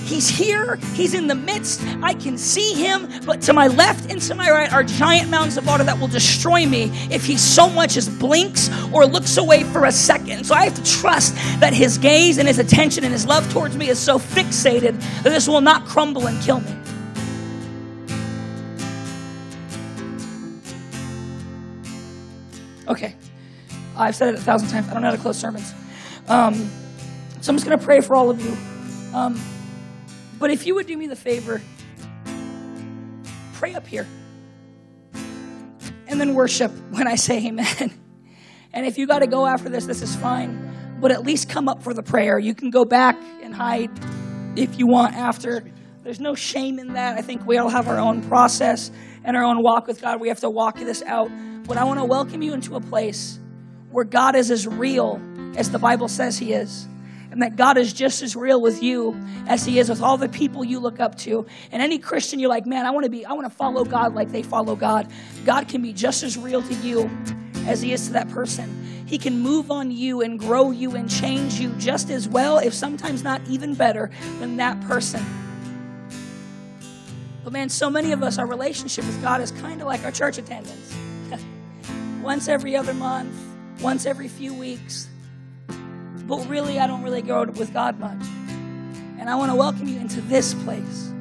[0.07, 1.82] He's here, He's in the midst.
[2.00, 5.57] I can see Him, but to my left and to my right are giant mountains
[5.57, 9.64] of water that will destroy me if He so much as blinks or looks away
[9.64, 10.44] for a second.
[10.44, 13.76] So I have to trust that His gaze and His attention and His love towards
[13.76, 16.72] me is so fixated that this will not crumble and kill me.
[22.86, 23.16] Okay.
[23.96, 24.88] I've said it a thousand times.
[24.88, 25.74] I don't know how to close sermons.
[26.28, 26.70] Um,
[27.40, 28.57] so I'm just going to pray for all of you.
[29.12, 29.40] Um,
[30.39, 31.61] but if you would do me the favor,
[33.55, 34.07] pray up here
[36.09, 37.93] and then worship when I say amen.
[38.72, 40.99] And if you got to go after this, this is fine.
[41.01, 42.39] But at least come up for the prayer.
[42.39, 43.91] You can go back and hide
[44.55, 45.64] if you want after.
[46.03, 47.16] There's no shame in that.
[47.16, 48.91] I think we all have our own process
[49.24, 50.20] and our own walk with God.
[50.20, 51.30] We have to walk this out.
[51.66, 53.41] But I want to welcome you into a place
[53.91, 55.20] where God is as real
[55.57, 56.87] as the Bible says He is
[57.37, 59.14] and that God is just as real with you
[59.47, 61.45] as He is with all the people you look up to.
[61.70, 64.14] And any Christian you're like, man, I want to be, I want to follow God
[64.14, 65.12] like they follow God.
[65.45, 67.11] God can be just as real to you
[67.66, 69.05] as He is to that person.
[69.07, 72.72] He can move on you and grow you and change you just as well, if
[72.72, 75.22] sometimes not even better, than that person.
[77.45, 80.11] But man, so many of us, our relationship with God is kind of like our
[80.11, 80.97] church attendance.
[82.22, 83.39] once every other month,
[83.82, 85.11] once every few weeks.
[86.26, 88.22] But really, I don't really go with God much.
[89.18, 91.12] And I want to welcome you into this place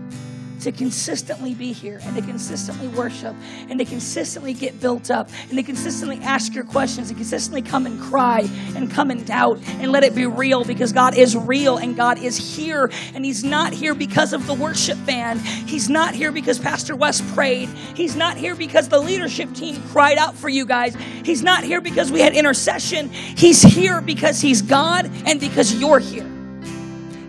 [0.65, 3.35] to consistently be here and to consistently worship
[3.69, 7.85] and to consistently get built up and to consistently ask your questions and consistently come
[7.85, 8.39] and cry
[8.75, 12.17] and come and doubt and let it be real because God is real and God
[12.17, 15.39] is here and He's not here because of the worship band.
[15.41, 17.69] He's not here because Pastor West prayed.
[17.69, 20.95] He's not here because the leadership team cried out for you guys.
[21.23, 23.09] He's not here because we had intercession.
[23.09, 26.27] He's here because He's God and because you're here.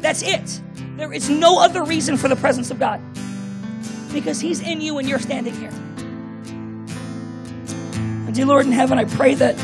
[0.00, 0.62] That's it.
[0.96, 2.98] There is no other reason for the presence of God
[4.16, 5.70] because He's in you and you're standing here.
[8.26, 9.54] And dear Lord in heaven, I pray that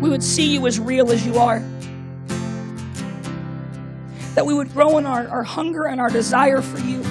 [0.00, 1.58] we would see you as real as you are.
[4.34, 7.02] That we would grow in our, our hunger and our desire for you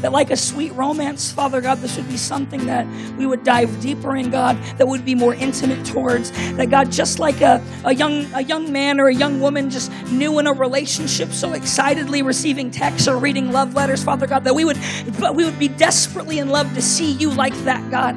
[0.00, 2.86] that, like a sweet romance, Father God, this would be something that
[3.16, 6.30] we would dive deeper in, God, that would be more intimate towards.
[6.56, 9.92] That, God, just like a, a, young, a young man or a young woman just
[10.10, 14.54] new in a relationship, so excitedly receiving texts or reading love letters, Father God, that
[14.54, 14.78] we would,
[15.18, 18.14] but we would be desperately in love to see you like that, God.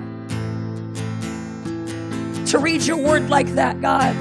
[2.47, 4.15] To read your word like that, God.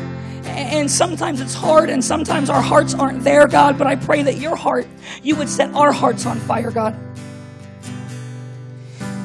[0.44, 3.78] And sometimes it's hard, and sometimes our hearts aren't there, God.
[3.78, 4.86] But I pray that your heart,
[5.22, 6.96] you would set our hearts on fire, God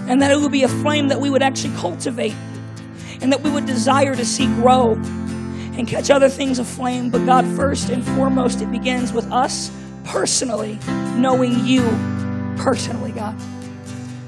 [0.07, 2.35] and that it would be a flame that we would actually cultivate
[3.21, 7.09] and that we would desire to see grow and catch other things aflame.
[7.09, 9.71] But God, first and foremost, it begins with us
[10.05, 10.79] personally
[11.15, 11.81] knowing you
[12.57, 13.35] personally, God.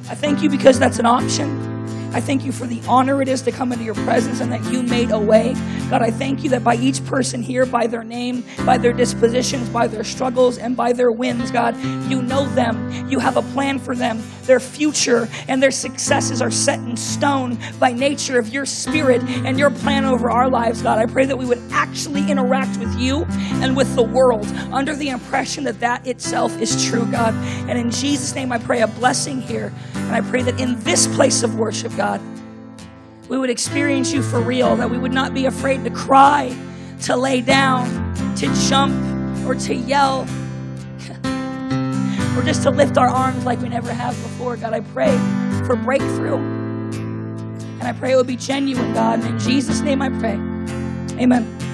[0.09, 1.68] I thank you because that's an option.
[2.11, 4.63] I thank you for the honor it is to come into your presence and that
[4.71, 5.53] you made a way.
[5.89, 9.69] God, I thank you that by each person here, by their name, by their dispositions,
[9.69, 11.77] by their struggles, and by their wins, God,
[12.09, 13.07] you know them.
[13.09, 14.23] You have a plan for them.
[14.43, 19.59] Their future and their successes are set in stone by nature of your spirit and
[19.59, 20.97] your plan over our lives, God.
[20.97, 23.25] I pray that we would actually interact with you
[23.61, 27.35] and with the world under the impression that that itself is true, God.
[27.69, 29.71] And in Jesus' name, I pray a blessing here.
[29.93, 32.21] And I pray that in this place of worship, God,
[33.27, 36.57] we would experience you for real, that we would not be afraid to cry,
[37.01, 37.89] to lay down,
[38.37, 38.95] to jump,
[39.45, 40.21] or to yell,
[42.37, 44.55] or just to lift our arms like we never have before.
[44.55, 45.11] God, I pray
[45.65, 46.37] for breakthrough.
[46.37, 49.19] And I pray it would be genuine, God.
[49.19, 50.35] And in Jesus' name I pray.
[51.21, 51.68] Amen.